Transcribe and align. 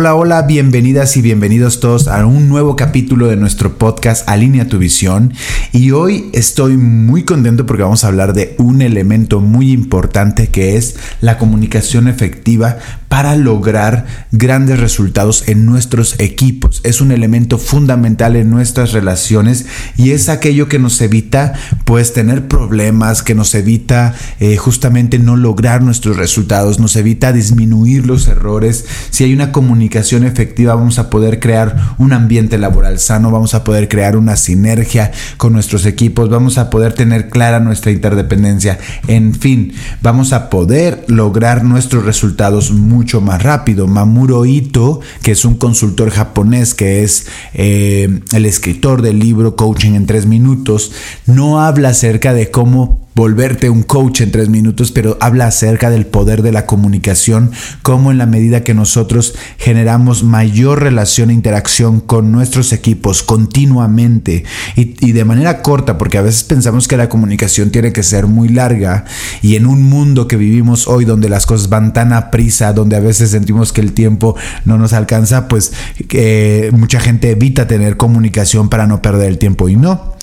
Hola, 0.00 0.14
hola, 0.14 0.42
bienvenidas 0.42 1.16
y 1.16 1.22
bienvenidos 1.22 1.80
todos 1.80 2.06
a 2.06 2.24
un 2.24 2.48
nuevo 2.48 2.76
capítulo 2.76 3.26
de 3.26 3.34
nuestro 3.34 3.78
podcast 3.78 4.28
Alinea 4.28 4.68
tu 4.68 4.78
visión. 4.78 5.34
Y 5.72 5.90
hoy 5.90 6.30
estoy 6.34 6.76
muy 6.76 7.24
contento 7.24 7.66
porque 7.66 7.82
vamos 7.82 8.04
a 8.04 8.06
hablar 8.06 8.32
de 8.32 8.54
un 8.58 8.80
elemento 8.80 9.40
muy 9.40 9.72
importante 9.72 10.50
que 10.50 10.76
es 10.76 10.94
la 11.20 11.36
comunicación 11.36 12.06
efectiva 12.06 12.78
para 13.08 13.34
lograr 13.34 14.06
grandes 14.30 14.78
resultados 14.78 15.48
en 15.48 15.66
nuestros 15.66 16.20
equipos. 16.20 16.80
Es 16.84 17.00
un 17.00 17.10
elemento 17.10 17.58
fundamental 17.58 18.36
en 18.36 18.50
nuestras 18.50 18.92
relaciones 18.92 19.66
y 19.96 20.10
es 20.10 20.28
aquello 20.28 20.68
que 20.68 20.78
nos 20.78 21.00
evita 21.00 21.54
pues 21.84 22.12
tener 22.12 22.46
problemas, 22.46 23.24
que 23.24 23.34
nos 23.34 23.52
evita 23.56 24.14
eh, 24.38 24.56
justamente 24.58 25.18
no 25.18 25.36
lograr 25.36 25.82
nuestros 25.82 26.16
resultados, 26.16 26.78
nos 26.78 26.94
evita 26.94 27.32
disminuir 27.32 28.06
los 28.06 28.28
errores. 28.28 28.84
Si 29.10 29.24
hay 29.24 29.32
una 29.32 29.50
comunicación 29.50 29.87
comunicación 29.88 30.24
efectiva 30.24 30.74
vamos 30.74 30.98
a 30.98 31.08
poder 31.08 31.40
crear 31.40 31.94
un 31.96 32.12
ambiente 32.12 32.58
laboral 32.58 32.98
sano, 32.98 33.30
vamos 33.30 33.54
a 33.54 33.64
poder 33.64 33.88
crear 33.88 34.18
una 34.18 34.36
sinergia 34.36 35.12
con 35.38 35.54
nuestros 35.54 35.86
equipos, 35.86 36.28
vamos 36.28 36.58
a 36.58 36.68
poder 36.68 36.92
tener 36.92 37.30
clara 37.30 37.58
nuestra 37.58 37.90
interdependencia, 37.90 38.78
en 39.06 39.34
fin, 39.34 39.72
vamos 40.02 40.34
a 40.34 40.50
poder 40.50 41.06
lograr 41.08 41.64
nuestros 41.64 42.04
resultados 42.04 42.70
mucho 42.70 43.22
más 43.22 43.42
rápido. 43.42 43.86
Mamuro 43.86 44.44
Ito, 44.44 45.00
que 45.22 45.32
es 45.32 45.46
un 45.46 45.54
consultor 45.54 46.10
japonés, 46.10 46.74
que 46.74 47.02
es 47.02 47.26
eh, 47.54 48.20
el 48.32 48.44
escritor 48.44 49.00
del 49.00 49.18
libro 49.18 49.56
Coaching 49.56 49.92
en 49.92 50.04
tres 50.04 50.26
minutos, 50.26 50.92
no 51.24 51.62
habla 51.62 51.90
acerca 51.90 52.34
de 52.34 52.50
cómo 52.50 53.08
volverte 53.18 53.68
un 53.68 53.82
coach 53.82 54.20
en 54.20 54.30
tres 54.30 54.48
minutos, 54.48 54.92
pero 54.92 55.18
habla 55.20 55.48
acerca 55.48 55.90
del 55.90 56.06
poder 56.06 56.42
de 56.42 56.52
la 56.52 56.66
comunicación, 56.66 57.50
cómo 57.82 58.12
en 58.12 58.18
la 58.18 58.26
medida 58.26 58.62
que 58.62 58.74
nosotros 58.74 59.34
generamos 59.58 59.77
mayor 60.22 60.82
relación 60.82 61.30
e 61.30 61.34
interacción 61.34 62.00
con 62.00 62.32
nuestros 62.32 62.72
equipos 62.72 63.22
continuamente 63.22 64.44
y, 64.76 64.96
y, 65.06 65.12
de 65.12 65.24
manera 65.24 65.62
corta, 65.62 65.98
porque 65.98 66.18
a 66.18 66.22
veces 66.22 66.44
pensamos 66.44 66.88
que 66.88 66.96
la 66.96 67.08
comunicación 67.08 67.70
tiene 67.70 67.92
que 67.92 68.02
ser 68.02 68.26
muy 68.26 68.48
larga 68.48 69.04
y 69.42 69.56
en 69.56 69.66
un 69.66 69.82
mundo 69.82 70.28
que 70.28 70.36
vivimos 70.36 70.88
hoy 70.88 71.04
donde 71.04 71.28
las 71.28 71.46
cosas 71.46 71.68
van 71.68 71.92
tan 71.92 72.12
a 72.12 72.30
prisa, 72.30 72.72
donde 72.72 72.96
a 72.96 73.00
veces 73.00 73.30
sentimos 73.30 73.72
que 73.72 73.80
el 73.80 73.92
tiempo 73.92 74.36
no 74.64 74.78
nos 74.78 74.92
alcanza, 74.92 75.48
pues 75.48 75.72
eh, 76.10 76.70
mucha 76.72 77.00
gente 77.00 77.30
evita 77.30 77.66
tener 77.66 77.96
comunicación 77.96 78.68
para 78.68 78.86
no 78.86 79.02
perder 79.02 79.28
el 79.28 79.38
tiempo 79.38 79.68
y 79.68 79.76
no. 79.76 80.17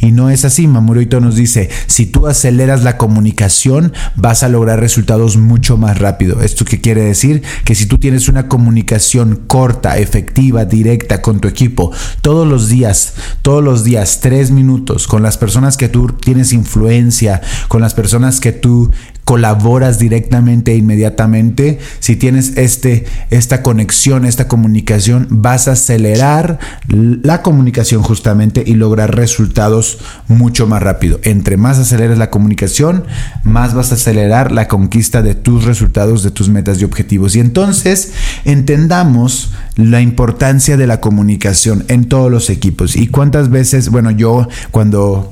Y 0.00 0.12
no 0.12 0.30
es 0.30 0.44
así. 0.44 0.66
Mamurito 0.66 1.20
nos 1.20 1.36
dice, 1.36 1.68
si 1.86 2.06
tú 2.06 2.26
aceleras 2.26 2.82
la 2.82 2.96
comunicación, 2.96 3.92
vas 4.16 4.42
a 4.42 4.48
lograr 4.48 4.80
resultados 4.80 5.36
mucho 5.36 5.76
más 5.76 5.98
rápido. 5.98 6.42
¿Esto 6.42 6.64
qué 6.64 6.80
quiere 6.80 7.02
decir? 7.02 7.42
Que 7.64 7.74
si 7.74 7.86
tú 7.86 7.98
tienes 7.98 8.28
una 8.28 8.48
comunicación 8.48 9.42
corta, 9.46 9.98
efectiva, 9.98 10.64
directa 10.64 11.22
con 11.22 11.40
tu 11.40 11.48
equipo, 11.48 11.92
todos 12.22 12.46
los 12.46 12.68
días, 12.68 13.14
todos 13.42 13.62
los 13.62 13.84
días, 13.84 14.20
tres 14.20 14.50
minutos, 14.50 15.06
con 15.06 15.22
las 15.22 15.36
personas 15.36 15.76
que 15.76 15.88
tú 15.88 16.08
tienes 16.08 16.52
influencia, 16.52 17.42
con 17.68 17.80
las 17.80 17.94
personas 17.94 18.40
que 18.40 18.52
tú 18.52 18.90
colaboras 19.24 19.98
directamente 19.98 20.72
e 20.72 20.76
inmediatamente, 20.76 21.78
si 22.00 22.16
tienes 22.16 22.56
este, 22.56 23.04
esta 23.30 23.62
conexión, 23.62 24.24
esta 24.24 24.48
comunicación, 24.48 25.26
vas 25.30 25.68
a 25.68 25.72
acelerar 25.72 26.58
la 26.88 27.42
comunicación 27.42 28.02
justamente 28.02 28.62
y 28.66 28.74
lograr 28.74 29.14
resultados 29.14 29.98
mucho 30.28 30.66
más 30.66 30.82
rápido. 30.82 31.20
Entre 31.22 31.56
más 31.56 31.78
aceleres 31.78 32.18
la 32.18 32.30
comunicación, 32.30 33.04
más 33.44 33.74
vas 33.74 33.92
a 33.92 33.94
acelerar 33.94 34.52
la 34.52 34.68
conquista 34.68 35.22
de 35.22 35.34
tus 35.34 35.64
resultados, 35.64 36.22
de 36.22 36.30
tus 36.30 36.48
metas 36.48 36.80
y 36.80 36.84
objetivos. 36.84 37.36
Y 37.36 37.40
entonces 37.40 38.12
entendamos 38.44 39.52
la 39.76 40.00
importancia 40.00 40.76
de 40.76 40.86
la 40.86 41.00
comunicación 41.00 41.84
en 41.88 42.06
todos 42.06 42.30
los 42.30 42.50
equipos. 42.50 42.96
Y 42.96 43.06
cuántas 43.06 43.50
veces, 43.50 43.90
bueno, 43.90 44.10
yo 44.10 44.48
cuando 44.70 45.30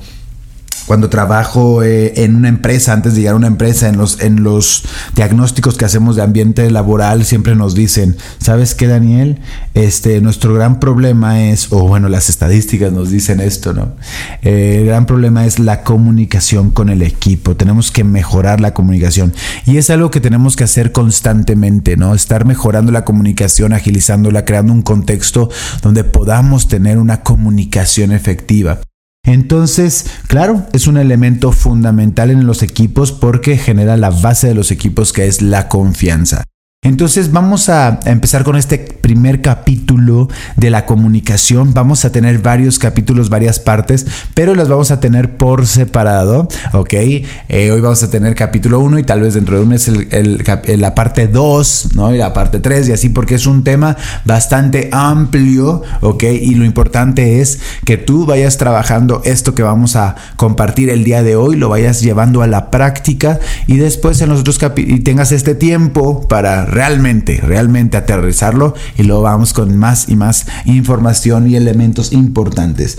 cuando 0.85 1.09
trabajo 1.09 1.83
eh, 1.83 2.23
en 2.23 2.35
una 2.35 2.49
empresa, 2.49 2.93
antes 2.93 3.13
de 3.13 3.21
llegar 3.21 3.33
a 3.33 3.37
una 3.37 3.47
empresa, 3.47 3.89
en 3.89 3.97
los, 3.97 4.21
en 4.21 4.43
los 4.43 4.83
diagnósticos 5.15 5.77
que 5.77 5.85
hacemos 5.85 6.15
de 6.15 6.23
ambiente 6.23 6.69
laboral, 6.71 7.25
siempre 7.25 7.55
nos 7.55 7.75
dicen, 7.75 8.17
¿sabes 8.39 8.75
qué, 8.75 8.87
Daniel? 8.87 9.39
Este, 9.73 10.21
nuestro 10.21 10.53
gran 10.53 10.79
problema 10.79 11.43
es, 11.43 11.71
o 11.71 11.87
bueno, 11.87 12.09
las 12.09 12.29
estadísticas 12.29 12.91
nos 12.91 13.09
dicen 13.11 13.39
esto, 13.39 13.73
¿no? 13.73 13.93
Eh, 14.41 14.77
el 14.79 14.85
gran 14.85 15.05
problema 15.05 15.45
es 15.45 15.59
la 15.59 15.83
comunicación 15.83 16.71
con 16.71 16.89
el 16.89 17.01
equipo. 17.01 17.55
Tenemos 17.55 17.91
que 17.91 18.03
mejorar 18.03 18.61
la 18.61 18.73
comunicación. 18.73 19.33
Y 19.65 19.77
es 19.77 19.89
algo 19.89 20.11
que 20.11 20.21
tenemos 20.21 20.55
que 20.55 20.63
hacer 20.63 20.91
constantemente, 20.91 21.97
¿no? 21.97 22.13
Estar 22.13 22.45
mejorando 22.45 22.91
la 22.91 23.05
comunicación, 23.05 23.73
agilizándola, 23.73 24.45
creando 24.45 24.73
un 24.73 24.81
contexto 24.81 25.49
donde 25.81 26.03
podamos 26.03 26.67
tener 26.67 26.97
una 26.97 27.21
comunicación 27.21 28.11
efectiva. 28.11 28.79
Entonces, 29.23 30.05
claro, 30.27 30.65
es 30.73 30.87
un 30.87 30.97
elemento 30.97 31.51
fundamental 31.51 32.31
en 32.31 32.47
los 32.47 32.63
equipos 32.63 33.11
porque 33.11 33.57
genera 33.57 33.97
la 33.97 34.09
base 34.09 34.47
de 34.47 34.55
los 34.55 34.71
equipos 34.71 35.13
que 35.13 35.27
es 35.27 35.41
la 35.41 35.67
confianza. 35.67 36.43
Entonces 36.81 37.33
vamos 37.33 37.67
a 37.67 37.99
empezar 38.05 38.45
con 38.45 38.55
este 38.55 38.77
primer 38.77 39.41
capítulo 39.41 40.29
de 40.55 40.69
la 40.69 40.85
comunicación. 40.85 41.73
Vamos 41.73 42.05
a 42.05 42.13
tener 42.13 42.39
varios 42.39 42.79
capítulos, 42.79 43.29
varias 43.29 43.59
partes, 43.59 44.07
pero 44.33 44.55
las 44.55 44.69
vamos 44.69 44.89
a 44.89 45.01
tener 45.01 45.35
por 45.35 45.67
separado, 45.67 46.47
¿ok? 46.71 46.93
Eh, 46.93 47.71
hoy 47.73 47.81
vamos 47.81 48.01
a 48.01 48.09
tener 48.09 48.33
capítulo 48.33 48.79
1 48.79 48.97
y 48.97 49.03
tal 49.03 49.19
vez 49.19 49.33
dentro 49.33 49.57
de 49.57 49.63
un 49.63 49.69
mes 49.69 49.89
el, 49.89 50.41
la 50.77 50.95
parte 50.95 51.27
2, 51.27 51.95
¿no? 51.95 52.15
Y 52.15 52.17
la 52.17 52.31
parte 52.31 52.61
3 52.61 52.87
y 52.87 52.91
así 52.93 53.09
porque 53.09 53.35
es 53.35 53.45
un 53.45 53.65
tema 53.65 53.97
bastante 54.23 54.87
amplio, 54.93 55.81
¿ok? 55.99 56.23
Y 56.23 56.55
lo 56.55 56.63
importante 56.63 57.41
es 57.41 57.59
que 57.83 57.97
tú 57.97 58.25
vayas 58.25 58.57
trabajando 58.57 59.21
esto 59.25 59.53
que 59.53 59.63
vamos 59.63 59.97
a 59.97 60.15
compartir 60.37 60.89
el 60.89 61.03
día 61.03 61.23
de 61.23 61.35
hoy, 61.35 61.57
lo 61.57 61.67
vayas 61.67 61.99
llevando 61.99 62.41
a 62.41 62.47
la 62.47 62.71
práctica 62.71 63.37
y 63.67 63.75
después 63.75 64.21
en 64.21 64.29
los 64.29 64.39
otros 64.39 64.57
capítulos 64.57 65.03
tengas 65.03 65.33
este 65.33 65.55
tiempo 65.55 66.25
para 66.29 66.68
realmente, 66.69 67.41
realmente 67.41 67.97
aterrizarlo 67.97 68.75
y 68.97 69.03
luego 69.03 69.23
vamos 69.23 69.53
con 69.53 69.75
más 69.77 70.09
y 70.09 70.15
más 70.15 70.45
información 70.65 71.49
y 71.49 71.55
elementos 71.55 72.13
importantes. 72.13 72.97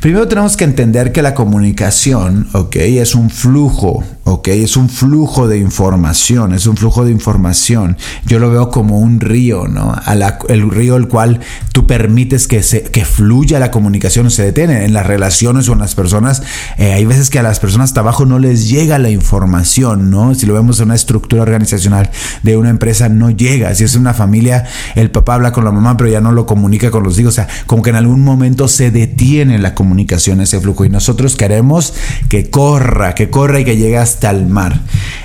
Primero 0.00 0.28
tenemos 0.28 0.56
que 0.56 0.64
entender 0.64 1.12
que 1.12 1.22
la 1.22 1.34
comunicación, 1.34 2.48
ok, 2.52 2.76
es 2.76 3.14
un 3.14 3.30
flujo, 3.30 4.02
ok, 4.24 4.48
es 4.48 4.76
un 4.76 4.88
flujo 4.88 5.48
de 5.48 5.58
información, 5.58 6.52
es 6.52 6.66
un 6.66 6.76
flujo 6.76 7.04
de 7.04 7.12
información. 7.12 7.96
Yo 8.26 8.38
lo 8.38 8.50
veo 8.50 8.70
como 8.70 8.98
un 8.98 9.20
río, 9.20 9.68
¿no? 9.68 9.94
el 10.48 10.70
río 10.70 10.96
el 10.96 11.08
cual 11.08 11.40
tú 11.72 11.86
permites 11.86 12.46
que, 12.48 12.62
se, 12.62 12.82
que 12.82 13.04
fluya 13.04 13.58
la 13.58 13.70
comunicación, 13.70 14.30
se 14.30 14.44
detiene 14.44 14.84
en 14.84 14.92
las 14.92 15.06
relaciones 15.06 15.68
o 15.68 15.72
en 15.72 15.78
las 15.78 15.94
personas. 15.94 16.42
Eh, 16.78 16.92
hay 16.92 17.04
veces 17.04 17.30
que 17.30 17.38
a 17.38 17.42
las 17.42 17.60
personas 17.60 17.90
hasta 17.90 18.00
abajo 18.00 18.26
no 18.26 18.38
les 18.38 18.68
llega 18.68 18.98
la 18.98 19.10
información, 19.10 20.10
¿no? 20.10 20.34
Si 20.34 20.46
lo 20.46 20.54
vemos 20.54 20.78
en 20.80 20.86
una 20.86 20.94
estructura 20.94 21.42
organizacional 21.42 22.10
de 22.42 22.56
una 22.56 22.70
empresa, 22.70 23.08
no 23.12 23.30
llega. 23.30 23.74
Si 23.74 23.84
es 23.84 23.94
una 23.94 24.14
familia, 24.14 24.64
el 24.94 25.10
papá 25.10 25.34
habla 25.34 25.52
con 25.52 25.64
la 25.64 25.72
mamá, 25.72 25.96
pero 25.96 26.10
ya 26.10 26.20
no 26.20 26.32
lo 26.32 26.46
comunica 26.46 26.90
con 26.90 27.02
los 27.02 27.18
hijos. 27.18 27.32
O 27.32 27.36
sea, 27.36 27.48
como 27.66 27.82
que 27.82 27.90
en 27.90 27.96
algún 27.96 28.22
momento 28.22 28.68
se 28.68 28.90
detiene 28.90 29.58
la 29.58 29.74
comunicación, 29.74 30.40
ese 30.40 30.60
flujo. 30.60 30.84
Y 30.84 30.90
nosotros 30.90 31.36
queremos 31.36 31.94
que 32.28 32.50
corra, 32.50 33.14
que 33.14 33.30
corra 33.30 33.60
y 33.60 33.64
que 33.64 33.76
llegue 33.76 33.98
hasta 33.98 34.30
el 34.30 34.46
mar. 34.46 34.80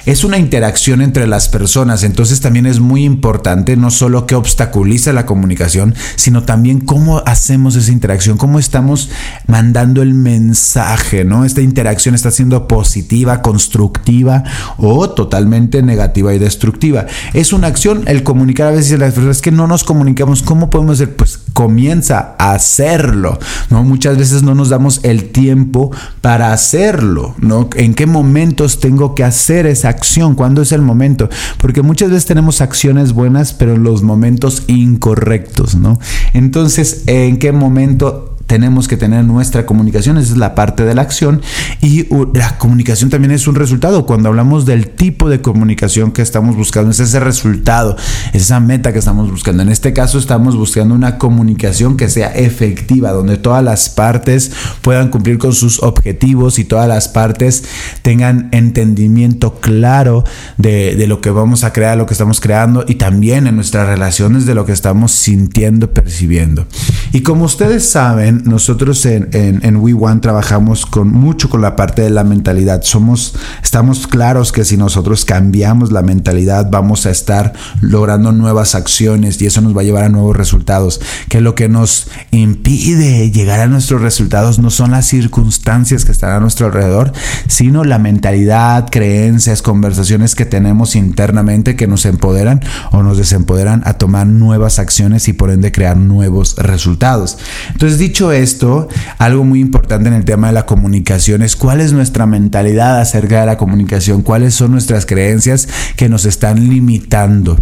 Es 0.05 0.23
una 0.23 0.37
interacción 0.37 1.01
entre 1.01 1.27
las 1.27 1.49
personas. 1.49 2.03
Entonces 2.03 2.39
también 2.39 2.65
es 2.65 2.79
muy 2.79 3.03
importante 3.03 3.75
no 3.75 3.91
solo 3.91 4.25
que 4.25 4.35
obstaculiza 4.35 5.13
la 5.13 5.25
comunicación, 5.25 5.95
sino 6.15 6.43
también 6.43 6.79
cómo 6.79 7.21
hacemos 7.25 7.75
esa 7.75 7.91
interacción, 7.91 8.37
cómo 8.37 8.59
estamos 8.59 9.09
mandando 9.47 10.01
el 10.01 10.13
mensaje, 10.13 11.25
¿no? 11.25 11.45
Esta 11.45 11.61
interacción 11.61 12.15
está 12.15 12.31
siendo 12.31 12.67
positiva, 12.67 13.41
constructiva 13.41 14.43
o 14.77 15.09
totalmente 15.09 15.81
negativa 15.81 16.33
y 16.33 16.39
destructiva. 16.39 17.05
Es 17.33 17.53
una 17.53 17.67
el 17.85 18.23
comunicar 18.23 18.67
a 18.67 18.71
veces 18.71 18.99
las 18.99 19.13
personas 19.13 19.41
que 19.41 19.51
no 19.51 19.67
nos 19.67 19.83
comunicamos, 19.83 20.41
¿cómo 20.41 20.69
podemos 20.69 20.95
hacer? 20.95 21.15
Pues 21.15 21.39
comienza 21.53 22.35
a 22.39 22.53
hacerlo, 22.53 23.37
¿no? 23.69 23.83
Muchas 23.83 24.17
veces 24.17 24.41
no 24.41 24.55
nos 24.55 24.69
damos 24.69 24.99
el 25.03 25.29
tiempo 25.29 25.91
para 26.21 26.53
hacerlo, 26.53 27.35
¿no? 27.39 27.69
¿En 27.75 27.93
qué 27.93 28.07
momentos 28.07 28.79
tengo 28.79 29.13
que 29.13 29.23
hacer 29.23 29.67
esa 29.67 29.89
acción? 29.89 30.35
¿Cuándo 30.35 30.63
es 30.63 30.71
el 30.71 30.81
momento? 30.81 31.29
Porque 31.59 31.81
muchas 31.83 32.09
veces 32.09 32.25
tenemos 32.25 32.61
acciones 32.61 33.13
buenas, 33.13 33.53
pero 33.53 33.75
en 33.75 33.83
los 33.83 34.01
momentos 34.01 34.63
incorrectos, 34.67 35.75
¿no? 35.75 35.99
Entonces, 36.33 37.03
¿en 37.05 37.37
qué 37.37 37.51
momento 37.51 38.36
tenemos 38.47 38.87
que 38.87 38.95
tener 38.95 39.25
nuestra 39.25 39.65
comunicación, 39.65 40.17
esa 40.17 40.31
es 40.31 40.37
la 40.37 40.55
parte 40.55 40.83
de 40.83 40.95
la 40.95 41.01
acción 41.01 41.41
y 41.81 42.07
la 42.33 42.57
comunicación 42.57 43.09
también 43.09 43.31
es 43.31 43.45
un 43.45 43.55
resultado. 43.55 44.05
Cuando 44.05 44.29
hablamos 44.29 44.65
del 44.65 44.89
tipo 44.89 45.29
de 45.29 45.41
comunicación 45.41 46.11
que 46.13 46.21
estamos 46.21 46.55
buscando, 46.55 46.91
es 46.91 46.99
ese 47.01 47.19
resultado, 47.19 47.97
es 48.33 48.43
esa 48.43 48.59
meta 48.61 48.93
que 48.93 48.99
estamos 48.99 49.29
buscando. 49.29 49.63
En 49.63 49.69
este 49.69 49.91
caso 49.91 50.17
estamos 50.17 50.55
buscando 50.55 50.95
una 50.95 51.17
comunicación 51.17 51.97
que 51.97 52.09
sea 52.09 52.29
efectiva, 52.29 53.11
donde 53.11 53.37
todas 53.37 53.63
las 53.63 53.89
partes 53.89 54.51
puedan 54.81 55.09
cumplir 55.09 55.37
con 55.37 55.53
sus 55.53 55.83
objetivos 55.83 56.57
y 56.57 56.63
todas 56.63 56.87
las 56.87 57.09
partes 57.09 57.65
tengan 58.01 58.47
entendimiento 58.53 59.55
claro 59.59 60.23
de, 60.57 60.95
de 60.95 61.07
lo 61.07 61.19
que 61.19 61.31
vamos 61.31 61.65
a 61.65 61.73
crear, 61.73 61.97
lo 61.97 62.05
que 62.05 62.13
estamos 62.13 62.39
creando 62.39 62.85
y 62.87 62.95
también 62.95 63.45
en 63.45 63.57
nuestras 63.57 63.87
relaciones 63.87 64.45
de 64.45 64.55
lo 64.55 64.65
que 64.65 64.71
estamos 64.71 65.11
sintiendo, 65.11 65.93
percibiendo. 65.93 66.65
Y 67.11 67.21
como 67.21 67.43
ustedes 67.43 67.89
saben, 67.89 68.36
nosotros 68.45 69.05
en, 69.05 69.29
en, 69.33 69.75
We 69.77 69.93
One 69.93 70.19
trabajamos 70.19 70.85
con 70.85 71.09
mucho 71.09 71.49
con 71.49 71.61
la 71.61 71.75
parte 71.75 72.01
de 72.01 72.09
la 72.09 72.23
mentalidad. 72.23 72.81
Somos, 72.83 73.35
estamos 73.63 74.07
claros 74.07 74.51
que 74.51 74.65
si 74.65 74.77
nosotros 74.77 75.25
cambiamos 75.25 75.91
la 75.91 76.01
mentalidad, 76.01 76.69
vamos 76.69 77.05
a 77.05 77.11
estar 77.11 77.53
logrando 77.81 78.31
nuevas 78.31 78.75
acciones 78.75 79.41
y 79.41 79.45
eso 79.45 79.61
nos 79.61 79.75
va 79.75 79.81
a 79.81 79.85
llevar 79.85 80.03
a 80.03 80.09
nuevos 80.09 80.35
resultados. 80.35 80.99
Que 81.29 81.41
lo 81.41 81.55
que 81.55 81.69
nos 81.69 82.07
impide 82.31 83.31
llegar 83.31 83.59
a 83.59 83.67
nuestros 83.67 84.01
resultados 84.01 84.59
no 84.59 84.69
son 84.69 84.91
las 84.91 85.05
circunstancias 85.05 86.05
que 86.05 86.11
están 86.11 86.31
a 86.31 86.39
nuestro 86.39 86.67
alrededor, 86.67 87.13
sino 87.47 87.83
la 87.83 87.99
mentalidad, 87.99 88.89
creencias, 88.89 89.61
conversaciones 89.61 90.35
que 90.35 90.45
tenemos 90.45 90.95
internamente 90.95 91.75
que 91.75 91.87
nos 91.87 92.05
empoderan 92.05 92.61
o 92.91 93.03
nos 93.03 93.17
desempoderan 93.17 93.81
a 93.85 93.93
tomar 93.93 94.27
nuevas 94.27 94.79
acciones 94.79 95.27
y 95.27 95.33
por 95.33 95.49
ende 95.49 95.71
crear 95.71 95.97
nuevos 95.97 96.55
resultados. 96.57 97.37
Entonces, 97.71 97.99
dicho 97.99 98.26
esto, 98.31 98.87
algo 99.17 99.43
muy 99.43 99.59
importante 99.59 100.09
en 100.09 100.15
el 100.15 100.25
tema 100.25 100.47
de 100.47 100.53
la 100.53 100.65
comunicación 100.65 101.41
es 101.41 101.55
cuál 101.55 101.81
es 101.81 101.93
nuestra 101.93 102.25
mentalidad 102.25 102.99
acerca 102.99 103.39
de 103.39 103.45
la 103.45 103.57
comunicación, 103.57 104.21
cuáles 104.21 104.55
son 104.55 104.71
nuestras 104.71 105.05
creencias 105.05 105.67
que 105.95 106.09
nos 106.09 106.25
están 106.25 106.69
limitando. 106.69 107.57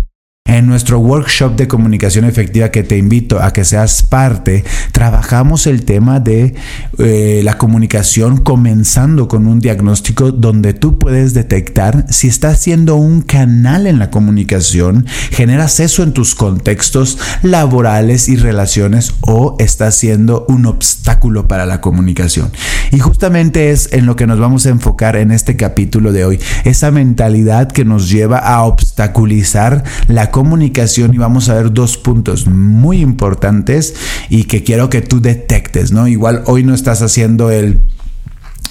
En 0.48 0.68
nuestro 0.68 1.00
workshop 1.00 1.56
de 1.56 1.68
comunicación 1.68 2.24
efectiva 2.24 2.70
que 2.70 2.84
te 2.84 3.00
invito 3.00 3.42
a 3.42 3.52
que 3.52 3.66
seas 3.66 4.04
parte, 4.04 4.64
trabajamos 4.92 5.66
el 5.66 5.86
tema 5.86 6.20
de 6.20 6.54
eh, 7.00 7.42
la 7.44 7.58
comunicación 7.58 8.38
comenzando 8.38 9.28
con 9.28 9.48
un 9.48 9.60
diagnóstico 9.60 10.32
donde 10.32 10.74
tú 10.74 11.00
puedes 11.00 11.34
detectar 11.34 12.06
si 12.12 12.28
estás 12.28 12.60
siendo 12.60 12.96
un 12.96 13.24
canal 13.24 13.88
en 13.88 13.98
la 13.98 14.12
comunicación, 14.12 15.08
generas 15.32 15.80
eso 15.80 16.04
en 16.04 16.14
tus 16.14 16.36
contextos 16.36 17.18
laborales 17.42 18.30
y 18.30 18.36
relaciones 18.36 19.16
o 19.22 19.56
estás 19.58 19.96
siendo 19.96 20.46
un 20.48 20.68
obstáculo 20.68 21.48
para 21.48 21.66
la 21.66 21.82
comunicación. 21.82 22.52
Y 22.92 23.00
justamente 23.00 23.72
es 23.72 23.92
en 23.94 24.06
lo 24.06 24.16
que 24.16 24.28
nos 24.28 24.40
vamos 24.40 24.68
a 24.68 24.70
enfocar 24.70 25.16
en 25.16 25.32
este 25.32 25.56
capítulo 25.56 26.12
de 26.12 26.24
hoy, 26.24 26.40
esa 26.66 26.92
mentalidad 26.92 27.72
que 27.72 27.84
nos 27.84 28.12
lleva 28.12 28.38
a 28.38 28.62
obstaculizar 28.62 29.84
la 30.08 30.28
comunicación 30.28 30.35
y 31.14 31.18
vamos 31.18 31.48
a 31.48 31.56
ver 31.56 31.72
dos 31.72 31.98
puntos 31.98 32.46
muy 32.48 33.00
importantes 33.00 33.96
y 34.30 34.44
que 34.44 34.64
quiero 34.64 34.90
que 34.90 35.02
tú 35.02 35.22
detectes, 35.22 35.94
¿no? 35.94 36.08
Igual 36.08 36.44
hoy 36.46 36.64
no 36.64 36.74
estás 36.74 37.02
haciendo 37.02 37.52
el 37.52 37.80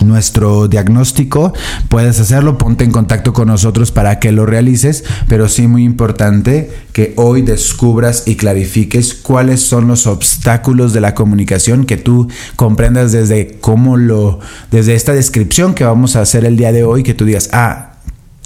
nuestro 0.01 0.69
diagnóstico, 0.69 1.55
puedes 1.89 2.21
hacerlo, 2.21 2.59
ponte 2.59 2.85
en 2.85 2.91
contacto 2.91 3.33
con 3.33 3.49
nosotros 3.49 3.93
para 3.93 4.19
que 4.19 4.33
lo 4.33 4.45
realices, 4.45 5.05
pero 5.27 5.49
sí 5.49 5.67
muy 5.67 5.85
importante 5.85 6.71
que 6.93 7.15
hoy 7.17 7.41
descubras 7.41 8.25
y 8.27 8.35
clarifiques 8.35 9.15
cuáles 9.15 9.63
son 9.63 9.89
los 9.89 10.07
obstáculos 10.07 10.93
de 10.93 11.01
la 11.01 11.15
comunicación, 11.15 11.87
que 11.87 11.97
tú 11.97 12.29
comprendas 12.57 13.13
desde 13.13 13.57
cómo 13.61 13.97
lo, 13.97 14.41
desde 14.71 14.95
esta 14.95 15.15
descripción 15.15 15.75
que 15.75 15.85
vamos 15.85 16.17
a 16.17 16.21
hacer 16.21 16.45
el 16.45 16.57
día 16.57 16.73
de 16.73 16.85
hoy, 16.85 17.03
que 17.03 17.15
tú 17.15 17.25
digas, 17.25 17.49
ah, 17.53 17.94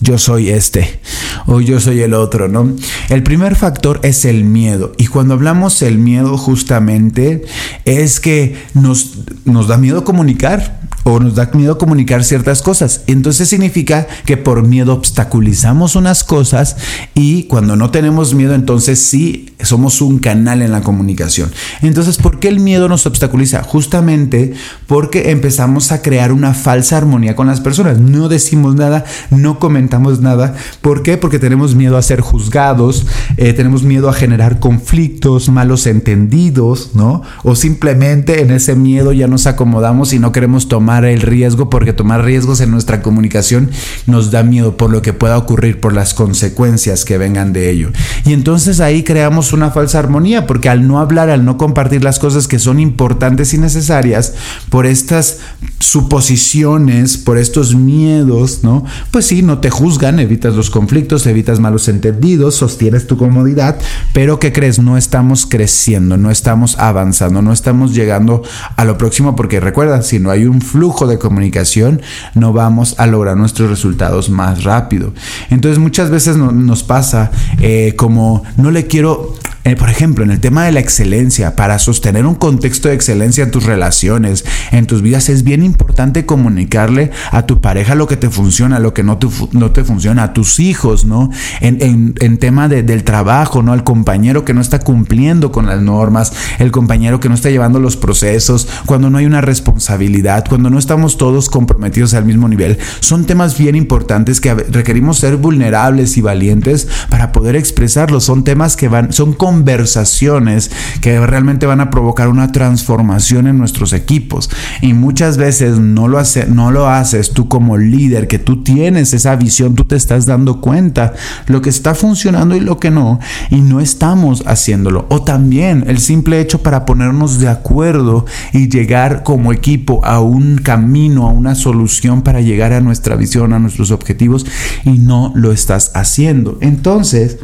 yo 0.01 0.19
soy 0.19 0.51
este 0.51 1.01
o 1.47 1.61
yo 1.61 1.81
soy 1.81 2.01
el 2.03 2.15
otro, 2.15 2.49
¿no? 2.49 2.71
El 3.09 3.23
primer 3.23 3.57
factor 3.57 4.01
es 4.03 4.25
el 4.25 4.45
miedo. 4.45 4.93
Y 4.97 5.07
cuando 5.07 5.35
hablamos 5.35 5.81
del 5.81 5.99
miedo 5.99 6.39
justamente 6.39 7.45
es 7.85 8.21
que 8.21 8.57
nos, 8.75 9.19
nos 9.45 9.67
da 9.67 9.77
miedo 9.77 10.05
comunicar 10.05 10.81
o 11.05 11.21
nos 11.21 11.35
da 11.35 11.51
miedo 11.55 11.79
comunicar 11.79 12.23
ciertas 12.23 12.63
cosas. 12.63 13.03
Entonces 13.07 13.49
significa 13.49 14.07
que 14.25 14.37
por 14.37 14.63
miedo 14.63 14.93
obstaculizamos 14.93 15.97
unas 15.97 16.23
cosas 16.23 16.77
y 17.15 17.45
cuando 17.45 17.77
no 17.77 17.91
tenemos 17.91 18.35
miedo 18.35 18.55
entonces 18.55 18.99
sí 19.01 19.55
somos 19.61 20.01
un 20.01 20.19
canal 20.19 20.63
en 20.63 20.71
la 20.71 20.83
comunicación. 20.83 21.51
Entonces, 21.83 22.17
¿por 22.17 22.39
qué 22.39 22.49
el 22.49 22.61
miedo 22.61 22.89
nos 22.89 23.07
obstaculiza? 23.07 23.63
Justamente 23.63 24.53
porque 24.87 25.31
empezamos 25.31 25.91
a 25.91 26.03
crear 26.03 26.31
una 26.31 26.55
falsa 26.55 26.97
armonía 26.97 27.35
con 27.35 27.49
las 27.49 27.61
personas. 27.61 27.99
No 27.99 28.29
decimos 28.29 28.77
nada, 28.77 29.05
no 29.31 29.59
comentamos 29.59 29.88
nada. 30.21 30.55
¿Por 30.81 31.03
qué? 31.03 31.17
Porque 31.17 31.39
tenemos 31.39 31.75
miedo 31.75 31.97
a 31.97 32.03
ser 32.03 32.21
juzgados, 32.21 33.07
eh, 33.37 33.53
tenemos 33.53 33.83
miedo 33.83 34.09
a 34.09 34.13
generar 34.13 34.59
conflictos, 34.59 35.49
malos 35.49 35.87
entendidos, 35.87 36.91
¿no? 36.95 37.23
O 37.45 37.55
simplemente 37.55 38.43
en 38.43 38.51
ese 38.51 38.75
miedo 38.75 39.13
ya 39.13 39.27
nos 39.27 39.47
acomodamos 39.47 40.13
y 40.13 40.19
no 40.19 40.33
queremos 40.33 40.69
tomar 40.69 41.05
el 41.05 41.21
riesgo 41.21 41.71
porque 41.71 41.93
tomar 41.93 42.25
riesgos 42.25 42.61
en 42.61 42.71
nuestra 42.71 43.03
comunicación 43.03 43.71
nos 44.07 44.31
da 44.31 44.43
miedo 44.43 44.77
por 44.77 44.91
lo 44.91 45.03
que 45.03 45.13
pueda 45.13 45.37
ocurrir, 45.37 45.81
por 45.81 45.93
las 45.93 46.15
consecuencias 46.15 47.05
que 47.05 47.19
vengan 47.19 47.53
de 47.53 47.71
ello. 47.71 47.91
Y 48.25 48.33
entonces 48.33 48.81
ahí 48.81 49.03
creamos 49.03 49.53
una 49.53 49.71
falsa 49.71 49.99
armonía 49.99 50.47
porque 50.47 50.69
al 50.69 50.87
no 50.87 50.99
hablar, 50.99 51.31
al 51.31 51.45
no 51.45 51.57
compartir 51.57 52.05
las 52.05 52.19
cosas 52.19 52.49
que 52.49 52.59
son 52.59 52.81
importantes 52.81 53.55
y 53.55 53.59
necesarias, 53.59 54.35
por 54.71 54.87
estas 54.87 55.39
suposiciones, 55.79 57.17
por 57.17 57.39
estos 57.39 57.75
miedos, 57.75 58.61
¿no? 58.63 58.85
Pues 59.11 59.27
sí, 59.27 59.43
no 59.43 59.59
te 59.59 59.71
juzgan, 59.79 60.19
evitas 60.19 60.55
los 60.55 60.71
conflictos, 60.71 61.25
evitas 61.27 61.61
malos 61.61 61.87
entendidos, 61.87 62.57
sostienes 62.57 63.07
tu 63.07 63.17
comodidad, 63.17 63.79
pero 64.13 64.41
¿qué 64.41 64.53
crees? 64.53 64.81
No 64.81 64.97
estamos 64.97 65.47
creciendo, 65.47 66.17
no 66.17 66.33
estamos 66.33 66.77
avanzando, 66.79 67.43
no 67.43 67.53
estamos 67.53 67.95
llegando 67.95 68.43
a 68.75 68.85
lo 68.85 68.99
próximo 68.99 69.37
porque 69.37 69.61
recuerda, 69.61 70.03
si 70.03 70.19
no 70.19 70.31
hay 70.31 70.47
un 70.47 70.61
flujo 70.61 71.07
de 71.07 71.19
comunicación, 71.19 72.03
no 72.35 72.53
vamos 72.53 72.97
a 72.99 73.07
lograr 73.07 73.37
nuestros 73.37 73.71
resultados 73.71 74.31
más 74.31 74.65
rápido. 74.65 75.15
Entonces 75.49 75.79
muchas 75.79 76.11
veces 76.11 76.37
nos 76.37 76.83
pasa 76.83 77.31
eh, 77.61 77.95
como 77.97 78.43
no 78.57 78.73
le 78.73 78.89
quiero 78.89 79.35
eh, 79.65 79.77
por 79.77 79.91
ejemplo, 79.91 80.25
en 80.25 80.31
el 80.31 80.41
tema 80.41 80.65
de 80.65 80.73
la 80.73 80.81
excelencia, 80.81 81.57
para 81.57 81.79
sostener 81.79 82.27
un 82.27 82.37
contexto 82.37 82.89
de 82.89 82.95
excelencia 82.95 83.45
en 83.45 83.51
tus 83.51 83.65
relaciones, 83.65 84.45
en 84.73 84.87
tus 84.87 85.03
vidas, 85.03 85.29
es 85.29 85.45
bien 85.45 85.63
importante 85.63 86.25
comunicarle 86.25 87.11
a 87.31 87.43
tu 87.43 87.61
pareja 87.61 87.95
lo 87.95 88.07
que 88.07 88.17
te 88.17 88.31
funciona, 88.31 88.79
lo 88.79 88.95
que 88.95 89.03
no 89.03 89.19
te, 89.19 89.27
no 89.53 89.71
te 89.73 89.85
funciona, 89.85 90.23
a 90.23 90.33
tus 90.33 90.61
hijos, 90.61 91.05
¿no? 91.05 91.31
En, 91.61 92.15
en, 92.19 92.39
tema 92.39 92.69
del 92.69 93.05
trabajo, 93.05 93.63
¿no? 93.63 93.73
Al 93.73 93.85
compañero 93.85 94.45
que 94.45 94.55
no 94.55 94.61
está 94.61 94.79
cumpliendo 94.79 95.51
con 95.51 95.67
las 95.67 95.83
normas, 95.83 96.33
el 96.59 96.71
compañero 96.71 97.19
que 97.21 97.29
no 97.29 97.35
está 97.35 97.51
llevando 97.51 97.81
los 97.81 97.97
procesos, 97.97 98.69
cuando 98.87 99.11
no 99.11 99.19
hay 99.19 99.27
una 99.27 99.41
responsabilidad, 99.41 100.45
cuando 100.49 100.71
no 100.71 100.79
estamos 100.79 101.19
todos 101.19 101.51
comprometidos 101.51 102.15
al 102.15 102.25
mismo 102.25 102.49
nivel. 102.49 102.79
Son 103.01 103.25
temas 103.27 103.59
bien 103.59 103.75
importantes 103.75 104.41
que 104.41 104.55
requerimos 104.55 105.19
ser 105.19 105.37
vulnerables 105.37 106.17
y 106.17 106.21
valientes 106.21 106.89
para 107.11 107.33
poder 107.33 107.57
expresarlos. 107.57 108.25
Son 108.25 108.45
temas 108.45 108.77
que 108.77 108.89
van, 108.89 109.13
son 109.13 109.33
conversaciones 109.49 110.71
que 111.01 111.19
realmente 111.25 111.65
van 111.65 111.81
a 111.81 111.89
provocar 111.89 112.29
una 112.29 112.53
transformación 112.53 113.47
en 113.47 113.57
nuestros 113.57 113.95
equipos. 113.95 114.51
Y 114.83 114.93
muchas 114.93 115.39
veces 115.39 115.79
no 115.79 116.07
lo, 116.07 116.19
hace, 116.19 116.45
no 116.45 116.71
lo 116.71 116.87
haces 116.87 117.33
tú 117.33 117.49
como 117.49 117.79
líder, 117.79 118.29
que 118.29 118.39
tú 118.39 118.63
tienes 118.63 119.15
esa 119.15 119.37
visión, 119.37 119.75
tú 119.75 119.87
te 119.87 119.97
estás 119.97 120.27
dando 120.27 120.61
cuenta 120.61 121.15
lo 121.47 121.63
que 121.63 121.71
está 121.71 121.95
funcionando 121.95 122.57
y 122.57 122.61
lo 122.61 122.79
que 122.79 122.91
no, 122.91 123.21
y 123.49 123.63
no 123.63 123.81
estamos 123.81 124.43
haciéndolo. 124.47 125.07
O 125.09 125.23
también 125.23 125.85
el 125.87 125.99
simple 125.99 126.43
hecho 126.43 126.63
para 126.63 126.85
ponernos 126.85 127.39
de 127.39 127.49
acuerdo 127.49 128.27
y 128.53 128.69
llegar 128.69 129.23
como 129.23 129.55
equipo 129.55 130.05
a 130.05 130.21
un 130.21 130.59
camino, 130.59 131.27
a 131.27 131.33
una 131.33 131.55
solución 131.55 132.21
para 132.21 132.43
llegar 132.43 132.75
a 132.75 132.83
nuestra 132.83 133.17
visión, 133.17 133.55
a 133.55 133.59
nuestros 133.59 133.93
objetivos, 133.93 134.45
y 134.85 134.99
no 134.99 135.33
lo 135.35 135.53
estás 135.53 135.91
haciendo. 135.95 136.59
Entonces, 136.61 137.39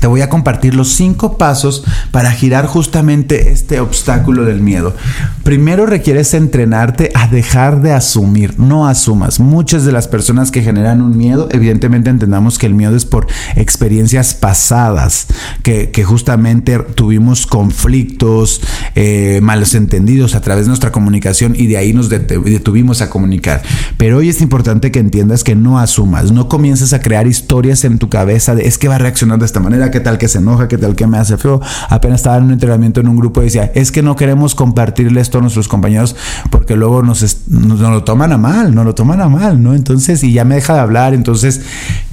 te 0.00 0.06
voy 0.06 0.20
a 0.20 0.28
compartir 0.28 0.74
los 0.74 0.88
cinco 0.88 1.38
pasos 1.38 1.84
para 2.10 2.30
girar 2.30 2.66
justamente 2.66 3.50
este 3.50 3.80
obstáculo 3.80 4.44
del 4.44 4.60
miedo. 4.60 4.94
Primero 5.42 5.86
requieres 5.86 6.34
entrenarte 6.34 7.10
a 7.14 7.28
dejar 7.28 7.80
de 7.80 7.92
asumir, 7.92 8.58
no 8.58 8.86
asumas. 8.86 9.40
Muchas 9.40 9.84
de 9.84 9.92
las 9.92 10.08
personas 10.08 10.50
que 10.50 10.62
generan 10.62 11.02
un 11.02 11.16
miedo, 11.16 11.48
evidentemente 11.50 12.10
entendamos 12.10 12.58
que 12.58 12.66
el 12.66 12.74
miedo 12.74 12.96
es 12.96 13.04
por 13.04 13.26
experiencias 13.54 14.34
pasadas, 14.34 15.28
que, 15.62 15.90
justamente 16.06 16.78
tuvimos 16.78 17.46
conflictos, 17.46 18.60
eh, 18.94 19.40
malos 19.42 19.74
entendidos 19.74 20.34
a 20.34 20.40
través 20.40 20.66
de 20.66 20.68
nuestra 20.68 20.92
comunicación 20.92 21.54
y 21.56 21.66
de 21.66 21.78
ahí 21.78 21.92
nos 21.92 22.08
detuvimos 22.08 23.00
a 23.00 23.10
comunicar. 23.10 23.62
Pero 23.96 24.18
hoy 24.18 24.28
es 24.28 24.40
importante 24.40 24.92
que 24.92 24.98
entiendas 24.98 25.42
que 25.42 25.56
no 25.56 25.78
asumas, 25.78 26.30
no 26.30 26.48
comiences 26.48 26.92
a 26.92 27.00
crear 27.00 27.26
historias 27.26 27.84
en 27.84 27.98
tu 27.98 28.08
cabeza 28.08 28.54
de 28.54 28.66
es 28.66 28.78
que 28.78 28.88
va 28.88 28.96
a 28.96 28.98
reaccionar 28.98 29.38
de 29.38 29.46
esta 29.46 29.60
manera 29.60 29.85
qué 29.90 30.00
tal 30.00 30.18
que 30.18 30.28
se 30.28 30.38
enoja, 30.38 30.68
qué 30.68 30.78
tal 30.78 30.94
que 30.94 31.06
me 31.06 31.18
hace 31.18 31.36
feo. 31.36 31.60
Apenas 31.88 32.20
estaba 32.20 32.36
en 32.36 32.44
un 32.44 32.52
entrenamiento 32.52 33.00
en 33.00 33.08
un 33.08 33.16
grupo 33.16 33.40
y 33.40 33.44
decía, 33.44 33.70
es 33.74 33.92
que 33.92 34.02
no 34.02 34.16
queremos 34.16 34.54
compartirle 34.54 35.20
esto 35.20 35.38
a 35.38 35.40
nuestros 35.40 35.68
compañeros 35.68 36.16
porque 36.50 36.76
luego 36.76 37.02
nos, 37.02 37.22
nos, 37.48 37.80
lo 37.80 38.04
toman 38.04 38.32
a 38.32 38.38
mal, 38.38 38.74
no 38.74 38.84
lo 38.84 38.94
toman 38.94 39.20
a 39.20 39.28
mal, 39.28 39.62
¿no? 39.62 39.74
Entonces, 39.74 40.22
y 40.22 40.32
ya 40.32 40.44
me 40.44 40.56
deja 40.56 40.74
de 40.74 40.80
hablar, 40.80 41.14
entonces, 41.14 41.62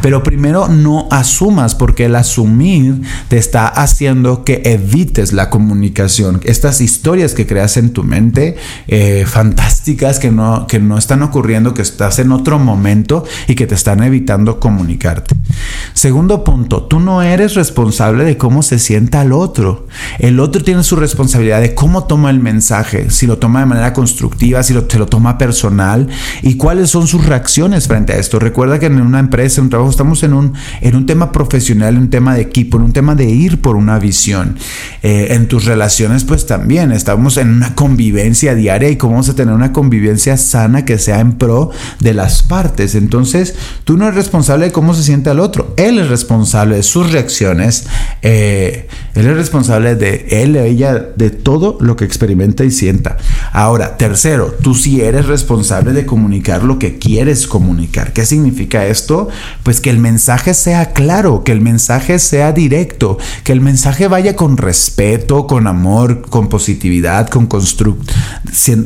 pero 0.03 0.21
primero 0.21 0.67
no 0.67 1.07
asumas 1.11 1.75
porque 1.75 2.05
el 2.05 2.17
asumir 2.17 3.01
te 3.29 3.37
está 3.37 3.69
haciendo 3.69 4.43
que 4.43 4.61
evites 4.65 5.31
la 5.31 5.49
comunicación. 5.49 6.41
Estas 6.43 6.81
historias 6.81 7.33
que 7.33 7.47
creas 7.47 7.77
en 7.77 7.93
tu 7.93 8.03
mente, 8.03 8.57
eh, 8.89 9.23
fantásticas, 9.25 10.19
que 10.19 10.29
no, 10.29 10.67
que 10.67 10.81
no 10.81 10.97
están 10.97 11.23
ocurriendo, 11.23 11.73
que 11.73 11.81
estás 11.81 12.19
en 12.19 12.33
otro 12.33 12.59
momento 12.59 13.23
y 13.47 13.55
que 13.55 13.65
te 13.65 13.75
están 13.75 14.03
evitando 14.03 14.59
comunicarte. 14.59 15.37
Segundo 15.93 16.43
punto, 16.43 16.83
tú 16.83 16.99
no 16.99 17.21
eres 17.21 17.55
responsable 17.55 18.25
de 18.25 18.37
cómo 18.37 18.61
se 18.61 18.79
sienta 18.79 19.21
el 19.21 19.31
otro. 19.31 19.87
El 20.19 20.41
otro 20.41 20.61
tiene 20.65 20.83
su 20.83 20.97
responsabilidad 20.97 21.61
de 21.61 21.75
cómo 21.75 22.07
toma 22.07 22.29
el 22.29 22.41
mensaje, 22.41 23.09
si 23.09 23.25
lo 23.25 23.37
toma 23.37 23.61
de 23.61 23.67
manera 23.67 23.93
constructiva, 23.93 24.63
si 24.63 24.73
lo, 24.73 24.85
se 24.89 24.99
lo 24.99 25.05
toma 25.05 25.37
personal 25.37 26.09
y 26.41 26.55
cuáles 26.55 26.89
son 26.89 27.07
sus 27.07 27.25
reacciones 27.25 27.87
frente 27.87 28.11
a 28.11 28.17
esto. 28.17 28.37
Recuerda 28.37 28.79
que 28.79 28.87
en 28.87 28.99
una 28.99 29.19
empresa, 29.19 29.61
en 29.61 29.65
un 29.65 29.69
trabajo, 29.69 29.92
estamos 29.93 30.23
en 30.23 30.33
un, 30.33 30.53
en 30.81 30.95
un 30.95 31.05
tema 31.05 31.31
profesional, 31.31 31.95
en 31.95 32.01
un 32.01 32.09
tema 32.09 32.35
de 32.35 32.41
equipo, 32.41 32.77
en 32.77 32.83
un 32.83 32.93
tema 32.93 33.15
de 33.15 33.25
ir 33.25 33.61
por 33.61 33.75
una 33.75 33.99
visión. 33.99 34.57
Eh, 35.01 35.27
en 35.31 35.47
tus 35.47 35.65
relaciones, 35.65 36.23
pues 36.23 36.45
también 36.45 36.91
estamos 36.91 37.37
en 37.37 37.49
una 37.49 37.75
convivencia 37.75 38.55
diaria 38.55 38.89
y 38.89 38.97
cómo 38.97 39.13
vamos 39.13 39.29
a 39.29 39.35
tener 39.35 39.53
una 39.53 39.73
convivencia 39.73 40.37
sana 40.37 40.85
que 40.85 40.97
sea 40.97 41.19
en 41.19 41.33
pro 41.33 41.71
de 41.99 42.13
las 42.13 42.43
partes. 42.43 42.95
Entonces, 42.95 43.55
tú 43.83 43.97
no 43.97 44.05
eres 44.05 44.15
responsable 44.15 44.65
de 44.65 44.71
cómo 44.71 44.93
se 44.93 45.03
siente 45.03 45.29
el 45.29 45.39
otro, 45.39 45.73
él 45.77 45.99
es 45.99 46.09
responsable 46.09 46.75
de 46.75 46.83
sus 46.83 47.11
reacciones 47.11 47.85
eh, 48.21 48.87
él 49.15 49.27
es 49.27 49.35
responsable 49.35 49.95
de 49.95 50.25
él 50.29 50.55
ella, 50.55 50.95
de 50.95 51.29
todo 51.29 51.77
lo 51.81 51.95
que 51.95 52.05
experimenta 52.05 52.63
y 52.63 52.71
sienta. 52.71 53.17
Ahora, 53.51 53.97
tercero, 53.97 54.55
tú 54.61 54.73
sí 54.73 55.01
eres 55.01 55.27
responsable 55.27 55.93
de 55.93 56.05
comunicar 56.05 56.63
lo 56.63 56.79
que 56.79 56.97
quieres 56.97 57.47
comunicar. 57.47 58.13
¿Qué 58.13 58.25
significa 58.25 58.85
esto? 58.87 59.29
Pues 59.63 59.81
que 59.83 59.89
el 59.89 59.99
mensaje 59.99 60.55
sea 60.55 60.93
claro, 60.93 61.43
que 61.43 61.51
el 61.51 61.61
mensaje 61.61 62.17
sea 62.17 62.53
directo, 62.53 63.19
que 63.43 63.51
el 63.51 63.61
mensaje 63.61 64.07
vaya 64.07 64.35
con 64.35 64.57
respeto, 64.57 65.45
con 65.45 65.67
amor, 65.67 66.21
con 66.29 66.47
positividad, 66.47 67.27
con 67.27 67.45
construct, 67.45 68.09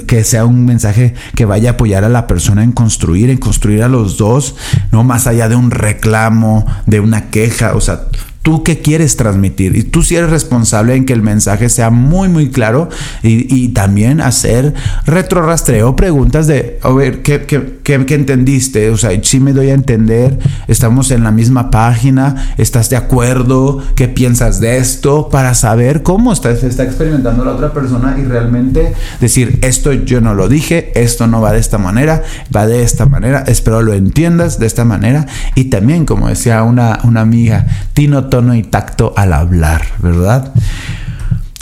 que 0.08 0.24
sea 0.24 0.44
un 0.46 0.66
mensaje 0.66 1.14
que 1.36 1.46
vaya 1.46 1.70
a 1.70 1.74
apoyar 1.74 2.04
a 2.04 2.10
la 2.10 2.26
persona 2.26 2.64
en 2.64 2.72
construir, 2.72 3.30
en 3.30 3.38
construir 3.38 3.84
a 3.84 3.88
los 3.88 4.18
dos, 4.18 4.56
no 4.92 5.04
más 5.04 5.28
allá 5.28 5.48
de 5.48 5.56
un 5.56 5.70
reclamo, 5.70 6.66
de 6.88 7.00
una 7.00 7.30
queja, 7.30 7.76
o 7.76 7.80
sea, 7.80 8.08
tú 8.48 8.64
qué 8.64 8.80
quieres 8.80 9.18
transmitir. 9.18 9.76
Y 9.76 9.84
tú 9.84 10.04
sí 10.04 10.16
eres 10.16 10.30
responsable 10.30 10.96
en 10.96 11.06
que 11.06 11.12
el 11.12 11.22
mensaje 11.22 11.68
sea 11.68 11.90
muy, 11.90 12.30
muy 12.30 12.50
claro 12.50 12.88
y, 13.22 13.68
también 13.74 14.22
hacer 14.22 14.74
retrorastreo, 15.06 15.98
preguntas 15.98 16.48
de, 16.48 16.80
a 16.82 16.90
ver, 16.92 17.24
¿qué, 17.24 17.42
qué, 17.42 17.80
qué, 17.84 18.16
entendiste? 18.16 18.90
O 18.90 18.98
sea, 18.98 19.12
si 19.22 19.42
me 19.42 19.52
doy 19.52 19.72
a 19.72 19.74
entender, 19.74 20.40
estamos 20.70 21.12
en 21.12 21.26
la 21.26 21.32
misma 21.32 21.70
página, 21.72 22.54
estás 22.58 22.90
de 22.90 22.96
acuerdo, 22.96 23.84
qué 23.96 24.08
piensas 24.08 24.62
de 24.62 24.78
esto, 24.78 25.28
para 25.28 25.54
saber 25.54 26.02
cómo 26.02 26.32
está, 26.32 26.56
se 26.56 26.68
está 26.68 26.84
experimentando 26.84 27.44
la 27.44 27.52
otra 27.52 27.74
persona 27.74 28.16
y 28.18 28.24
realmente 28.24 28.94
decir, 29.20 29.60
esto 29.62 29.92
yo 29.92 30.22
no 30.22 30.34
lo 30.34 30.48
dije, 30.48 30.94
esto 30.96 31.28
no 31.28 31.42
va 31.42 31.52
de 31.52 31.60
esta 31.60 31.80
manera, 31.80 32.24
va 32.56 32.66
de 32.66 32.82
esta 32.82 33.08
manera, 33.08 33.44
espero 33.46 33.82
lo 33.82 33.92
entiendas 33.92 34.58
de 34.58 34.68
esta 34.68 34.86
manera. 34.86 35.26
Y 35.56 35.66
también, 35.66 36.06
como 36.06 36.30
decía 36.30 36.64
una, 36.64 37.00
una 37.04 37.20
amiga, 37.20 37.68
Tino 37.92 38.28
tono 38.38 38.54
y 38.54 38.62
tacto 38.62 39.16
al 39.18 39.34
hablar, 39.34 39.82
¿verdad? 39.98 40.54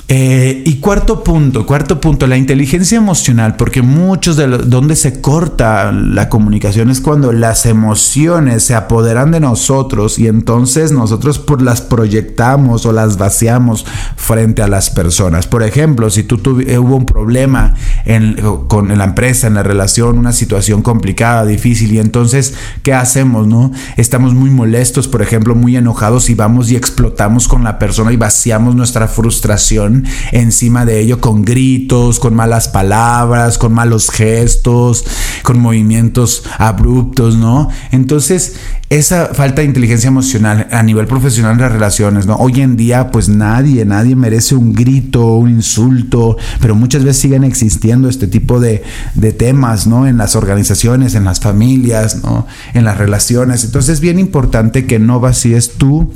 Eh, 0.08 0.62
y 0.68 0.76
cuarto 0.76 1.24
punto, 1.24 1.66
cuarto 1.66 2.00
punto, 2.00 2.28
la 2.28 2.38
inteligencia 2.38 2.96
emocional, 2.96 3.56
porque 3.56 3.82
muchos 3.82 4.38
de 4.38 4.46
los, 4.46 4.70
donde 4.70 4.96
se 4.96 5.20
corta 5.20 5.92
la 5.92 6.30
comunicación 6.30 6.92
es 6.92 7.02
cuando 7.02 7.32
las 7.32 7.66
emociones 7.66 8.62
se 8.62 8.76
apoderan 8.76 9.32
de 9.32 9.40
nosotros 9.40 10.20
y 10.20 10.28
entonces 10.28 10.92
nosotros 10.92 11.40
por 11.40 11.64
las 11.64 11.82
proyectamos 11.82 12.86
o 12.86 12.92
las 12.92 13.18
vaciamos 13.18 13.88
frente 14.16 14.62
a 14.62 14.68
las 14.68 14.92
personas. 14.92 15.48
Por 15.48 15.64
ejemplo, 15.64 16.12
si 16.12 16.22
tú 16.22 16.60
eh, 16.60 16.78
hubo 16.78 16.98
un 16.98 17.08
problema 17.08 17.74
en, 18.06 18.36
con 18.68 18.96
la 18.96 19.06
empresa, 19.06 19.48
en 19.48 19.56
la 19.56 19.64
relación, 19.64 20.20
una 20.20 20.34
situación 20.34 20.84
complicada, 20.84 21.46
difícil, 21.46 21.92
y 21.92 21.98
entonces, 21.98 22.54
¿qué 22.84 22.94
hacemos? 22.94 23.48
No? 23.48 23.72
Estamos 23.98 24.36
muy 24.36 24.52
molestos, 24.52 25.08
por 25.08 25.24
ejemplo, 25.24 25.56
muy 25.56 25.78
enojados 25.78 26.30
y 26.30 26.36
vamos 26.36 26.70
y 26.70 26.76
explotamos 26.76 27.48
con 27.48 27.64
la 27.64 27.80
persona 27.80 28.14
y 28.14 28.18
vaciamos 28.18 28.76
nuestra 28.76 29.08
frustración 29.08 29.95
encima 30.32 30.86
de 30.86 31.00
ello 31.00 31.22
con 31.22 31.44
gritos, 31.44 32.20
con 32.20 32.36
malas 32.36 32.68
palabras, 32.68 33.58
con 33.58 33.74
malos 33.74 34.10
gestos, 34.10 35.06
con 35.44 35.60
movimientos 35.60 36.44
abruptos, 36.58 37.36
¿no? 37.36 37.70
Entonces, 37.92 38.56
esa 38.90 39.34
falta 39.34 39.62
de 39.62 39.68
inteligencia 39.68 40.08
emocional 40.08 40.68
a 40.72 40.84
nivel 40.84 41.08
profesional 41.08 41.54
en 41.54 41.62
las 41.62 41.72
relaciones, 41.72 42.28
¿no? 42.28 42.36
Hoy 42.36 42.62
en 42.62 42.78
día, 42.78 43.10
pues 43.12 43.30
nadie, 43.30 43.84
nadie 43.86 44.16
merece 44.16 44.56
un 44.56 44.74
grito, 44.74 45.36
un 45.36 45.50
insulto, 45.50 46.38
pero 46.62 46.75
muchas 46.75 47.04
veces 47.04 47.22
siguen 47.22 47.44
existiendo 47.44 48.10
este 48.10 48.28
tipo 48.28 48.60
de, 48.60 48.84
de 49.16 49.32
temas, 49.32 49.88
¿no? 49.88 50.08
En 50.08 50.18
las 50.18 50.36
organizaciones, 50.36 51.16
en 51.16 51.25
las 51.25 51.40
familias, 51.40 52.24
¿no? 52.24 52.46
En 52.74 52.86
las 52.86 52.98
relaciones. 52.98 53.64
Entonces 53.64 53.96
es 53.96 54.00
bien 54.02 54.20
importante 54.20 54.86
que 54.86 55.00
no 55.00 55.20
vacíes 55.20 55.74
tú 55.78 56.12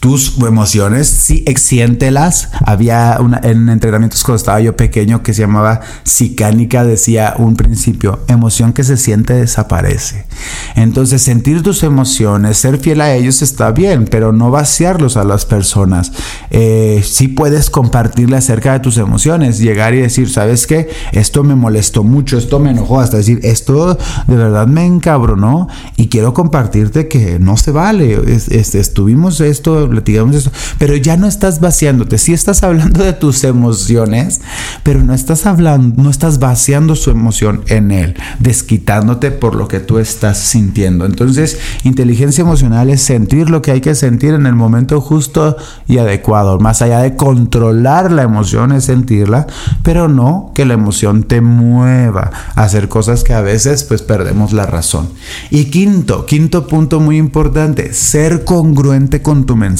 tus 0.00 0.38
emociones, 0.38 1.08
sí, 1.08 1.44
siéntelas. 1.56 2.50
Había 2.64 3.18
una, 3.20 3.40
en 3.42 3.68
entrenamientos 3.68 4.22
cuando 4.22 4.36
estaba 4.36 4.60
yo 4.60 4.76
pequeño 4.76 5.22
que 5.22 5.34
se 5.34 5.42
llamaba 5.42 5.80
Sicánica, 6.04 6.84
decía 6.84 7.34
un 7.38 7.56
principio, 7.56 8.20
emoción 8.28 8.72
que 8.72 8.84
se 8.84 8.96
siente 8.96 9.34
desaparece. 9.34 10.26
Entonces, 10.74 11.22
sentir 11.22 11.62
tus 11.62 11.82
emociones, 11.82 12.58
ser 12.58 12.78
fiel 12.78 13.00
a 13.00 13.14
ellos 13.14 13.42
está 13.42 13.72
bien, 13.72 14.06
pero 14.10 14.32
no 14.32 14.50
vaciarlos 14.50 15.16
a 15.16 15.24
las 15.24 15.46
personas. 15.46 16.12
Eh, 16.50 17.02
sí 17.04 17.28
puedes 17.28 17.70
compartirle 17.70 18.36
acerca 18.36 18.74
de 18.74 18.80
tus 18.80 18.98
emociones, 18.98 19.58
llegar 19.58 19.94
y 19.94 20.02
decir, 20.02 20.30
¿sabes 20.30 20.66
qué? 20.66 20.90
Esto 21.12 21.42
me 21.42 21.54
molestó 21.54 22.04
mucho, 22.04 22.38
esto 22.38 22.58
me 22.58 22.70
enojó, 22.70 23.00
hasta 23.00 23.16
decir, 23.16 23.40
esto 23.42 23.98
de 24.26 24.36
verdad 24.36 24.66
me 24.66 24.84
encabronó 24.84 25.68
y 25.96 26.08
quiero 26.08 26.34
compartirte 26.34 27.08
que 27.08 27.38
no 27.38 27.56
se 27.56 27.70
vale. 27.70 28.20
estuvimos 28.26 29.40
esto 29.40 29.88
platicamos 29.96 30.36
eso, 30.36 30.52
pero 30.78 30.94
ya 30.96 31.16
no 31.16 31.26
estás 31.26 31.60
vaciándote, 31.60 32.18
sí 32.18 32.32
estás 32.32 32.62
hablando 32.62 33.02
de 33.02 33.14
tus 33.14 33.44
emociones, 33.44 34.42
pero 34.82 35.02
no 35.02 35.14
estás 35.14 35.46
hablando, 35.46 36.02
no 36.02 36.10
estás 36.10 36.38
vaciando 36.38 36.96
su 36.96 37.10
emoción 37.10 37.62
en 37.68 37.90
él, 37.92 38.14
desquitándote 38.38 39.30
por 39.30 39.54
lo 39.54 39.68
que 39.68 39.80
tú 39.80 39.98
estás 39.98 40.38
sintiendo. 40.38 41.06
Entonces, 41.06 41.58
inteligencia 41.84 42.42
emocional 42.42 42.90
es 42.90 43.02
sentir 43.02 43.48
lo 43.48 43.62
que 43.62 43.72
hay 43.72 43.80
que 43.80 43.94
sentir 43.94 44.34
en 44.34 44.46
el 44.46 44.54
momento 44.54 45.00
justo 45.00 45.56
y 45.88 45.98
adecuado, 45.98 46.58
más 46.58 46.82
allá 46.82 47.00
de 47.00 47.16
controlar 47.16 48.12
la 48.12 48.22
emoción 48.22 48.72
es 48.72 48.84
sentirla, 48.84 49.46
pero 49.82 50.08
no 50.08 50.52
que 50.54 50.66
la 50.66 50.74
emoción 50.74 51.22
te 51.22 51.40
mueva 51.40 52.30
a 52.54 52.64
hacer 52.64 52.88
cosas 52.88 53.24
que 53.24 53.32
a 53.32 53.40
veces 53.40 53.84
pues 53.84 54.02
perdemos 54.02 54.52
la 54.52 54.66
razón. 54.66 55.08
Y 55.50 55.66
quinto, 55.66 56.26
quinto 56.26 56.66
punto 56.66 57.00
muy 57.00 57.16
importante, 57.16 57.94
ser 57.94 58.44
congruente 58.44 59.22
con 59.22 59.46
tu 59.46 59.56
mensaje 59.56 59.75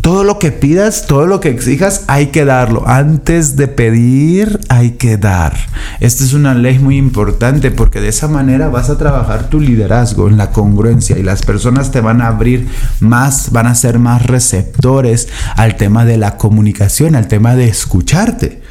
todo 0.00 0.24
lo 0.24 0.38
que 0.38 0.52
pidas, 0.52 1.06
todo 1.06 1.26
lo 1.26 1.40
que 1.40 1.48
exijas, 1.48 2.04
hay 2.06 2.26
que 2.26 2.44
darlo. 2.44 2.86
Antes 2.86 3.56
de 3.56 3.68
pedir, 3.68 4.60
hay 4.68 4.92
que 4.92 5.16
dar. 5.16 5.54
Esta 6.00 6.24
es 6.24 6.32
una 6.32 6.54
ley 6.54 6.78
muy 6.78 6.96
importante 6.96 7.70
porque 7.70 8.00
de 8.00 8.08
esa 8.08 8.28
manera 8.28 8.68
vas 8.68 8.90
a 8.90 8.98
trabajar 8.98 9.48
tu 9.48 9.60
liderazgo 9.60 10.28
en 10.28 10.36
la 10.36 10.50
congruencia 10.50 11.18
y 11.18 11.22
las 11.22 11.42
personas 11.42 11.90
te 11.90 12.00
van 12.00 12.20
a 12.20 12.28
abrir 12.28 12.68
más, 13.00 13.50
van 13.52 13.66
a 13.66 13.74
ser 13.74 13.98
más 13.98 14.26
receptores 14.26 15.28
al 15.56 15.76
tema 15.76 16.04
de 16.04 16.18
la 16.18 16.36
comunicación, 16.36 17.14
al 17.16 17.28
tema 17.28 17.54
de 17.54 17.68
escucharte. 17.68 18.62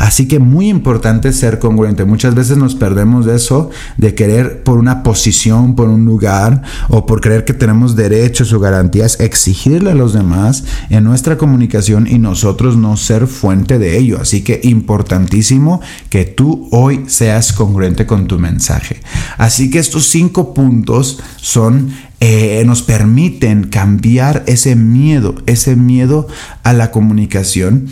Así 0.00 0.26
que 0.26 0.38
muy 0.38 0.70
importante 0.70 1.30
ser 1.30 1.58
congruente. 1.58 2.06
Muchas 2.06 2.34
veces 2.34 2.56
nos 2.56 2.74
perdemos 2.74 3.26
de 3.26 3.36
eso, 3.36 3.68
de 3.98 4.14
querer 4.14 4.62
por 4.62 4.78
una 4.78 5.02
posición, 5.02 5.76
por 5.76 5.90
un 5.90 6.06
lugar 6.06 6.62
o 6.88 7.04
por 7.04 7.20
creer 7.20 7.44
que 7.44 7.52
tenemos 7.52 7.96
derechos 7.96 8.50
o 8.54 8.60
garantías, 8.60 9.20
exigirle 9.20 9.90
a 9.90 9.94
los 9.94 10.14
demás 10.14 10.64
en 10.88 11.04
nuestra 11.04 11.36
comunicación 11.36 12.06
y 12.06 12.18
nosotros 12.18 12.78
no 12.78 12.96
ser 12.96 13.26
fuente 13.26 13.78
de 13.78 13.98
ello. 13.98 14.18
Así 14.18 14.40
que 14.40 14.62
importantísimo 14.64 15.82
que 16.08 16.24
tú 16.24 16.66
hoy 16.72 17.04
seas 17.06 17.52
congruente 17.52 18.06
con 18.06 18.26
tu 18.26 18.38
mensaje. 18.38 19.02
Así 19.36 19.68
que 19.68 19.80
estos 19.80 20.06
cinco 20.06 20.54
puntos 20.54 21.20
son 21.36 21.90
eh, 22.20 22.62
nos 22.64 22.80
permiten 22.80 23.64
cambiar 23.64 24.44
ese 24.46 24.76
miedo, 24.76 25.34
ese 25.44 25.76
miedo 25.76 26.26
a 26.62 26.72
la 26.72 26.90
comunicación 26.90 27.88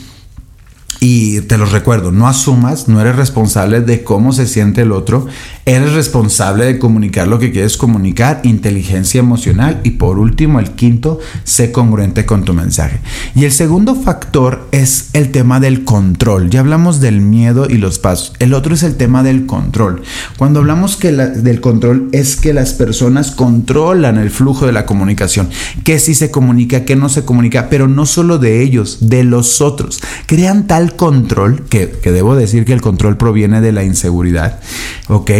y 1.01 1.41
te 1.43 1.59
los 1.59 1.73
recuerdo, 1.73 2.11
no 2.11 2.27
asumas, 2.27 2.89
no 2.89 3.01
eres 3.01 3.17
responsable 3.17 3.81
de 3.81 4.03
cómo 4.03 4.33
se 4.33 4.47
siente 4.47 4.83
el 4.83 4.93
otro, 4.93 5.27
eres 5.65 5.93
responsable 5.93 6.65
de 6.65 6.79
comunicar 6.79 7.29
lo 7.29 7.39
que 7.39 7.53
quieres 7.53 7.77
comunicar, 7.77 8.41
inteligencia 8.43 9.21
emocional 9.21 9.81
y 9.85 9.91
por 9.91 10.19
último, 10.19 10.61
el 10.61 10.73
quinto, 10.73 11.21
sé 11.45 11.73
congruente 11.73 12.27
con 12.27 12.45
tu 12.45 12.55
mensaje. 12.55 13.01
Y 13.35 13.45
el 13.45 13.53
segundo 13.53 13.95
factor 13.95 14.67
es 14.73 15.11
el 15.13 15.31
tema 15.31 15.61
del 15.61 15.85
control. 15.85 16.51
Ya 16.51 16.61
hablamos 16.61 17.01
del 17.01 17.21
miedo 17.21 17.67
y 17.69 17.77
los 17.77 17.99
pasos. 17.99 18.33
El 18.39 18.55
otro 18.55 18.75
es 18.75 18.83
el 18.83 18.97
tema 18.97 19.23
del 19.23 19.47
control. 19.47 20.03
Cuando 20.37 20.61
hablamos 20.61 20.97
que 20.97 21.13
del 21.13 21.61
control 21.61 22.09
es 22.13 22.37
que 22.37 22.53
las 22.53 22.73
personas 22.73 23.31
controlan 23.31 24.19
el 24.19 24.31
flujo 24.31 24.67
de 24.67 24.73
la 24.73 24.87
comunicación, 24.87 25.49
que 25.85 25.99
si 25.99 26.15
se 26.15 26.31
comunica, 26.31 26.85
que 26.85 26.97
no 26.97 27.09
se 27.09 27.25
comunica, 27.25 27.69
pero 27.69 27.89
no 27.89 28.07
solo 28.07 28.39
de 28.39 28.63
ellos, 28.63 28.99
de 29.01 29.25
los 29.25 29.61
otros. 29.61 30.01
Crean 30.27 30.67
tal 30.67 30.88
control, 30.97 31.65
que, 31.69 31.87
debo 31.87 32.37
decir 32.37 32.65
que 32.65 32.73
el 32.73 32.81
control 32.81 33.17
proviene 33.17 33.61
de 33.61 33.73
la 33.73 33.85
inseguridad, 33.85 34.61
¿ok? 35.09 35.31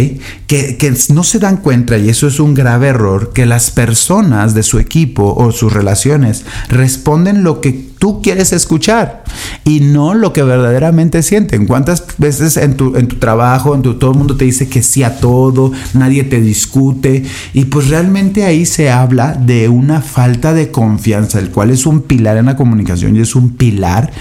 Que, 0.47 0.77
que 0.77 0.93
no 1.09 1.23
se 1.23 1.39
dan 1.39 1.57
cuenta, 1.57 1.97
y 1.97 2.09
eso 2.09 2.27
es 2.27 2.39
un 2.39 2.53
grave 2.53 2.87
error, 2.87 3.33
que 3.33 3.45
las 3.45 3.71
personas 3.71 4.53
de 4.53 4.63
su 4.63 4.79
equipo 4.79 5.33
o 5.35 5.51
sus 5.51 5.73
relaciones 5.73 6.45
responden 6.69 7.43
lo 7.43 7.61
que 7.61 7.88
tú 7.99 8.21
quieres 8.21 8.53
escuchar 8.53 9.23
y 9.65 9.81
no 9.81 10.13
lo 10.13 10.33
que 10.33 10.41
verdaderamente 10.41 11.21
sienten. 11.21 11.67
¿Cuántas 11.67 12.05
veces 12.17 12.57
en 12.57 12.75
tu, 12.75 12.95
en 12.95 13.07
tu 13.07 13.17
trabajo, 13.17 13.75
en 13.75 13.81
tu, 13.81 13.95
todo 13.95 14.11
el 14.11 14.17
mundo 14.17 14.37
te 14.37 14.45
dice 14.45 14.69
que 14.69 14.81
sí 14.81 15.03
a 15.03 15.19
todo, 15.19 15.71
nadie 15.93 16.23
te 16.23 16.41
discute 16.41 17.23
y 17.53 17.65
pues 17.65 17.89
realmente 17.89 18.45
ahí 18.45 18.65
se 18.65 18.89
habla 18.89 19.33
de 19.33 19.69
una 19.69 20.01
falta 20.01 20.53
de 20.53 20.71
confianza, 20.71 21.39
el 21.39 21.51
cual 21.51 21.69
es 21.69 21.85
un 21.85 22.01
pilar 22.01 22.37
en 22.37 22.47
la 22.47 22.55
comunicación 22.55 23.15
y 23.15 23.19
es 23.19 23.35
un 23.35 23.51
pilar 23.51 24.11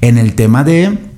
en 0.00 0.18
el 0.18 0.34
tema 0.34 0.62
de 0.62 1.10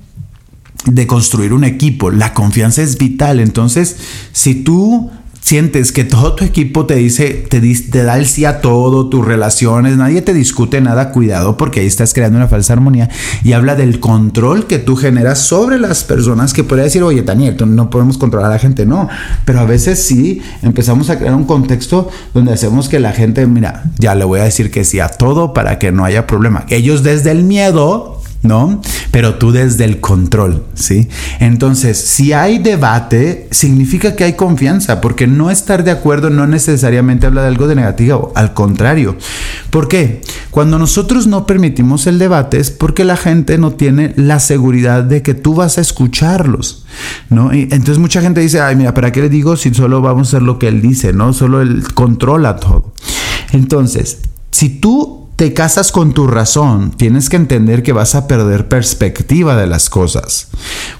de 0.85 1.07
construir 1.07 1.51
un 1.51 1.63
equipo. 1.63 2.11
La 2.11 2.33
confianza 2.33 2.83
es 2.83 2.99
vital. 2.99 3.39
Entonces, 3.39 3.97
si 4.31 4.53
tú 4.53 5.09
sientes 5.45 5.91
que 5.91 6.03
todo 6.03 6.33
tu 6.33 6.43
equipo 6.43 6.87
te 6.87 6.95
dice, 6.95 7.45
te, 7.47 7.61
te 7.61 8.03
da 8.03 8.17
el 8.17 8.25
sí 8.25 8.45
a 8.45 8.61
todo, 8.61 9.09
tus 9.09 9.23
relaciones, 9.23 9.95
nadie 9.95 10.23
te 10.23 10.33
discute 10.33 10.81
nada, 10.81 11.11
cuidado 11.11 11.55
porque 11.55 11.81
ahí 11.81 11.85
estás 11.85 12.15
creando 12.15 12.37
una 12.37 12.47
falsa 12.47 12.73
armonía 12.73 13.11
y 13.43 13.53
habla 13.53 13.75
del 13.75 13.99
control 13.99 14.65
que 14.65 14.79
tú 14.79 14.95
generas 14.95 15.37
sobre 15.37 15.77
las 15.77 16.03
personas 16.03 16.51
que 16.51 16.63
podría 16.63 16.85
decir, 16.85 17.03
oye, 17.03 17.21
Daniel, 17.21 17.57
no 17.67 17.91
podemos 17.91 18.17
controlar 18.17 18.49
a 18.49 18.55
la 18.55 18.59
gente, 18.59 18.87
no, 18.87 19.07
pero 19.45 19.59
a 19.59 19.65
veces 19.65 20.03
sí 20.03 20.41
empezamos 20.63 21.11
a 21.11 21.19
crear 21.19 21.35
un 21.35 21.45
contexto 21.45 22.09
donde 22.33 22.51
hacemos 22.51 22.89
que 22.89 22.99
la 22.99 23.11
gente, 23.11 23.45
mira, 23.45 23.83
ya 23.99 24.15
le 24.15 24.25
voy 24.25 24.39
a 24.39 24.45
decir 24.45 24.71
que 24.71 24.83
sí 24.83 24.99
a 24.99 25.09
todo 25.09 25.53
para 25.53 25.77
que 25.77 25.91
no 25.91 26.05
haya 26.05 26.25
problema. 26.25 26.65
Ellos 26.69 27.03
desde 27.03 27.29
el 27.29 27.43
miedo 27.43 28.14
¿no? 28.45 28.81
Pero 29.11 29.35
tú 29.35 29.51
desde 29.51 29.85
el 29.85 29.99
control, 29.99 30.63
¿sí? 30.73 31.09
Entonces, 31.39 31.97
si 31.97 32.33
hay 32.33 32.59
debate, 32.59 33.47
significa 33.51 34.15
que 34.15 34.23
hay 34.23 34.33
confianza, 34.33 35.01
porque 35.01 35.27
no 35.27 35.51
estar 35.51 35.83
de 35.83 35.91
acuerdo 35.91 36.29
no 36.29 36.47
necesariamente 36.47 37.25
habla 37.27 37.41
de 37.41 37.47
algo 37.47 37.67
de 37.67 37.75
negativo, 37.75 38.31
al 38.35 38.53
contrario. 38.53 39.17
¿Por 39.69 39.87
qué? 39.87 40.21
Cuando 40.51 40.79
nosotros 40.79 41.27
no 41.27 41.45
permitimos 41.45 42.07
el 42.07 42.19
debate 42.19 42.59
es 42.59 42.71
porque 42.71 43.03
la 43.03 43.17
gente 43.17 43.57
no 43.57 43.71
tiene 43.71 44.13
la 44.15 44.39
seguridad 44.39 45.03
de 45.03 45.21
que 45.21 45.33
tú 45.33 45.53
vas 45.53 45.77
a 45.77 45.81
escucharlos, 45.81 46.85
¿no? 47.29 47.51
Entonces 47.51 47.97
mucha 47.97 48.21
gente 48.21 48.41
dice, 48.41 48.61
ay, 48.61 48.75
mira, 48.75 48.93
¿para 48.93 49.11
qué 49.11 49.21
le 49.21 49.29
digo 49.29 49.57
si 49.57 49.73
solo 49.73 50.01
vamos 50.01 50.27
a 50.27 50.37
hacer 50.37 50.43
lo 50.43 50.59
que 50.59 50.67
él 50.67 50.81
dice, 50.81 51.11
¿no? 51.11 51.33
Solo 51.33 51.61
él 51.61 51.83
controla 51.93 52.55
todo. 52.55 52.93
Entonces, 53.51 54.19
si 54.51 54.69
tú 54.69 55.24
te 55.35 55.53
casas 55.53 55.91
con 55.91 56.13
tu 56.13 56.27
razón, 56.27 56.91
tienes 56.91 57.29
que 57.29 57.35
entender 57.35 57.83
que 57.83 57.91
vas 57.91 58.15
a 58.15 58.27
perder 58.27 58.69
perspectiva 58.69 59.57
de 59.57 59.67
las 59.67 59.89
cosas. 59.89 60.47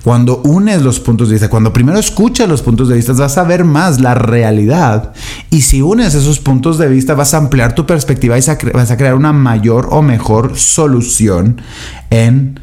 Cuando 0.03 0.41
unes 0.43 0.81
los 0.81 0.99
puntos 0.99 1.29
de 1.29 1.35
vista, 1.35 1.49
cuando 1.49 1.71
primero 1.71 1.97
escuchas 1.97 2.49
los 2.49 2.61
puntos 2.61 2.89
de 2.89 2.95
vista, 2.95 3.13
vas 3.13 3.37
a 3.37 3.43
ver 3.43 3.63
más 3.63 4.01
la 4.01 4.13
realidad. 4.13 5.13
Y 5.51 5.61
si 5.61 5.81
unes 5.81 6.15
esos 6.15 6.39
puntos 6.39 6.77
de 6.77 6.89
vista, 6.89 7.13
vas 7.13 7.33
a 7.33 7.37
ampliar 7.37 7.75
tu 7.75 7.85
perspectiva 7.85 8.37
y 8.37 8.41
vas 8.73 8.91
a 8.91 8.97
crear 8.97 9.15
una 9.15 9.31
mayor 9.31 9.87
o 9.91 10.01
mejor 10.01 10.57
solución 10.57 11.61
en 12.09 12.59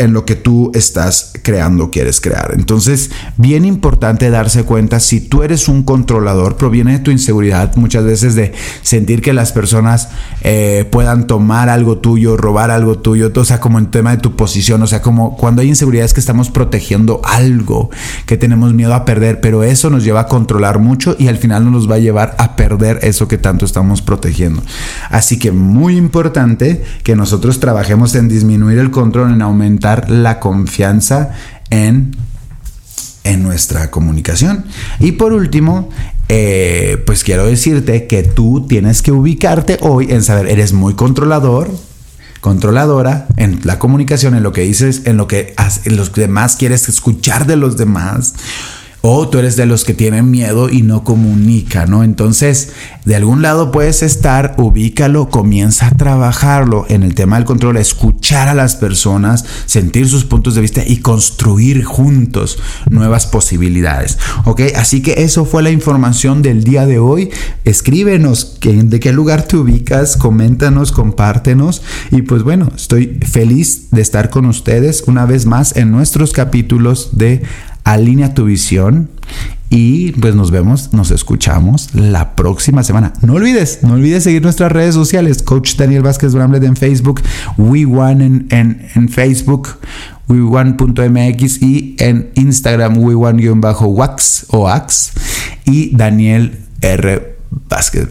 en 0.00 0.14
lo 0.14 0.24
que 0.24 0.34
tú 0.34 0.72
estás 0.74 1.34
creando, 1.42 1.90
quieres 1.90 2.22
crear. 2.22 2.52
Entonces, 2.54 3.10
bien 3.36 3.66
importante 3.66 4.30
darse 4.30 4.64
cuenta 4.64 4.98
si 4.98 5.20
tú 5.20 5.42
eres 5.42 5.68
un 5.68 5.82
controlador, 5.82 6.56
proviene 6.56 6.92
de 6.92 6.98
tu 7.00 7.10
inseguridad, 7.10 7.76
muchas 7.76 8.04
veces 8.04 8.34
de 8.34 8.52
sentir 8.80 9.20
que 9.20 9.34
las 9.34 9.52
personas 9.52 10.08
eh, 10.40 10.88
puedan 10.90 11.26
tomar 11.26 11.68
algo 11.68 11.98
tuyo, 11.98 12.38
robar 12.38 12.70
algo 12.70 12.98
tuyo, 12.98 13.30
o 13.34 13.44
sea, 13.44 13.60
como 13.60 13.78
en 13.78 13.90
tema 13.90 14.12
de 14.12 14.22
tu 14.22 14.36
posición, 14.36 14.82
o 14.82 14.86
sea, 14.86 15.02
como 15.02 15.36
cuando 15.36 15.60
hay 15.60 15.68
inseguridad 15.68 16.06
es 16.06 16.14
que 16.14 16.20
estamos 16.20 16.50
protegiendo 16.50 17.20
algo, 17.24 17.90
que 18.24 18.38
tenemos 18.38 18.72
miedo 18.72 18.94
a 18.94 19.04
perder, 19.04 19.40
pero 19.42 19.64
eso 19.64 19.90
nos 19.90 20.02
lleva 20.02 20.20
a 20.20 20.26
controlar 20.28 20.78
mucho 20.78 21.14
y 21.18 21.28
al 21.28 21.36
final 21.36 21.70
nos 21.70 21.90
va 21.90 21.96
a 21.96 21.98
llevar 21.98 22.34
a 22.38 22.56
perder 22.56 23.00
eso 23.02 23.28
que 23.28 23.36
tanto 23.36 23.66
estamos 23.66 24.00
protegiendo. 24.00 24.62
Así 25.10 25.38
que 25.38 25.52
muy 25.52 25.98
importante 25.98 26.82
que 27.02 27.16
nosotros 27.16 27.60
trabajemos 27.60 28.14
en 28.14 28.28
disminuir 28.28 28.78
el 28.78 28.90
control, 28.90 29.32
en 29.34 29.42
aumentar 29.42 29.89
la 30.10 30.40
confianza 30.40 31.30
en, 31.70 32.16
en 33.24 33.42
nuestra 33.42 33.90
comunicación. 33.90 34.64
Y 34.98 35.12
por 35.12 35.32
último, 35.32 35.90
eh, 36.28 37.02
pues 37.06 37.24
quiero 37.24 37.46
decirte 37.46 38.06
que 38.06 38.22
tú 38.22 38.66
tienes 38.68 39.02
que 39.02 39.12
ubicarte 39.12 39.78
hoy 39.80 40.06
en 40.10 40.22
saber, 40.22 40.46
eres 40.46 40.72
muy 40.72 40.94
controlador, 40.94 41.70
controladora 42.40 43.26
en 43.36 43.60
la 43.64 43.78
comunicación, 43.78 44.34
en 44.34 44.42
lo 44.42 44.52
que 44.52 44.62
dices, 44.62 45.02
en 45.04 45.16
lo 45.16 45.26
que 45.26 45.54
en 45.84 45.96
los 45.96 46.12
demás 46.12 46.56
quieres 46.56 46.88
escuchar 46.88 47.46
de 47.46 47.56
los 47.56 47.76
demás 47.76 48.34
o 49.02 49.28
tú 49.28 49.38
eres 49.38 49.56
de 49.56 49.66
los 49.66 49.84
que 49.84 49.94
tienen 49.94 50.30
miedo 50.30 50.68
y 50.68 50.82
no 50.82 51.04
comunica, 51.04 51.86
¿no? 51.86 52.04
Entonces, 52.04 52.72
de 53.04 53.16
algún 53.16 53.40
lado 53.42 53.72
puedes 53.72 54.02
estar, 54.02 54.54
ubícalo, 54.58 55.30
comienza 55.30 55.86
a 55.86 55.90
trabajarlo 55.92 56.84
en 56.88 57.02
el 57.02 57.14
tema 57.14 57.36
del 57.36 57.46
control, 57.46 57.78
escuchar 57.78 58.48
a 58.48 58.54
las 58.54 58.76
personas, 58.76 59.44
sentir 59.66 60.08
sus 60.08 60.24
puntos 60.24 60.54
de 60.54 60.60
vista 60.60 60.82
y 60.86 60.98
construir 60.98 61.84
juntos 61.84 62.58
nuevas 62.90 63.26
posibilidades, 63.26 64.18
¿ok? 64.44 64.62
Así 64.76 65.02
que 65.02 65.14
eso 65.24 65.44
fue 65.46 65.62
la 65.62 65.70
información 65.70 66.42
del 66.42 66.62
día 66.64 66.84
de 66.86 66.98
hoy. 66.98 67.30
Escríbenos 67.64 68.58
de 68.60 69.00
qué 69.00 69.12
lugar 69.12 69.44
te 69.44 69.56
ubicas, 69.56 70.16
coméntanos, 70.16 70.92
compártenos 70.92 71.82
y 72.10 72.22
pues 72.22 72.42
bueno, 72.42 72.70
estoy 72.76 73.18
feliz 73.26 73.90
de 73.90 74.02
estar 74.02 74.30
con 74.30 74.44
ustedes 74.44 75.04
una 75.06 75.24
vez 75.24 75.46
más 75.46 75.76
en 75.76 75.90
nuestros 75.90 76.32
capítulos 76.32 77.10
de 77.12 77.42
alinea 77.92 78.34
tu 78.34 78.44
visión 78.44 79.10
y 79.68 80.12
pues 80.12 80.34
nos 80.34 80.50
vemos, 80.50 80.92
nos 80.92 81.10
escuchamos 81.12 81.94
la 81.94 82.34
próxima 82.34 82.82
semana. 82.82 83.12
No 83.22 83.34
olvides, 83.34 83.80
no 83.82 83.94
olvides 83.94 84.24
seguir 84.24 84.42
nuestras 84.42 84.72
redes 84.72 84.94
sociales, 84.94 85.42
Coach 85.42 85.76
Daniel 85.76 86.02
Vázquez 86.02 86.34
Bramlett 86.34 86.64
en 86.64 86.76
Facebook, 86.76 87.20
We 87.56 87.86
One 87.86 88.24
en, 88.24 88.46
en, 88.50 88.88
en 88.94 89.08
Facebook, 89.08 89.68
WeOne.mx 90.28 91.62
y 91.62 91.96
en 91.98 92.30
Instagram 92.34 92.98
WeOne-wax 92.98 94.46
o 94.50 94.68
ax 94.68 95.12
y 95.64 95.94
Daniel 95.96 96.58
R. 96.80 97.39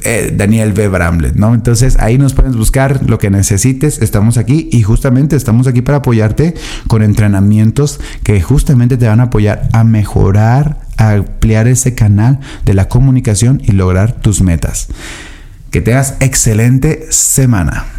Eh, 0.03 0.33
Daniel 0.35 0.73
B. 0.73 0.87
Bramlett, 0.87 1.35
¿no? 1.35 1.53
Entonces 1.53 1.97
ahí 1.99 2.17
nos 2.17 2.33
puedes 2.33 2.55
buscar 2.55 3.09
lo 3.09 3.19
que 3.19 3.29
necesites, 3.29 4.01
estamos 4.01 4.37
aquí 4.37 4.69
y 4.71 4.83
justamente 4.83 5.35
estamos 5.35 5.67
aquí 5.67 5.81
para 5.81 5.99
apoyarte 5.99 6.55
con 6.87 7.03
entrenamientos 7.03 7.99
que 8.23 8.41
justamente 8.41 8.97
te 8.97 9.07
van 9.07 9.19
a 9.19 9.23
apoyar 9.23 9.69
a 9.73 9.83
mejorar, 9.83 10.79
a 10.97 11.11
ampliar 11.11 11.67
ese 11.67 11.93
canal 11.93 12.39
de 12.65 12.73
la 12.73 12.89
comunicación 12.89 13.61
y 13.63 13.73
lograr 13.73 14.13
tus 14.13 14.41
metas. 14.41 14.87
Que 15.71 15.81
tengas 15.81 16.15
excelente 16.19 17.07
semana. 17.11 17.98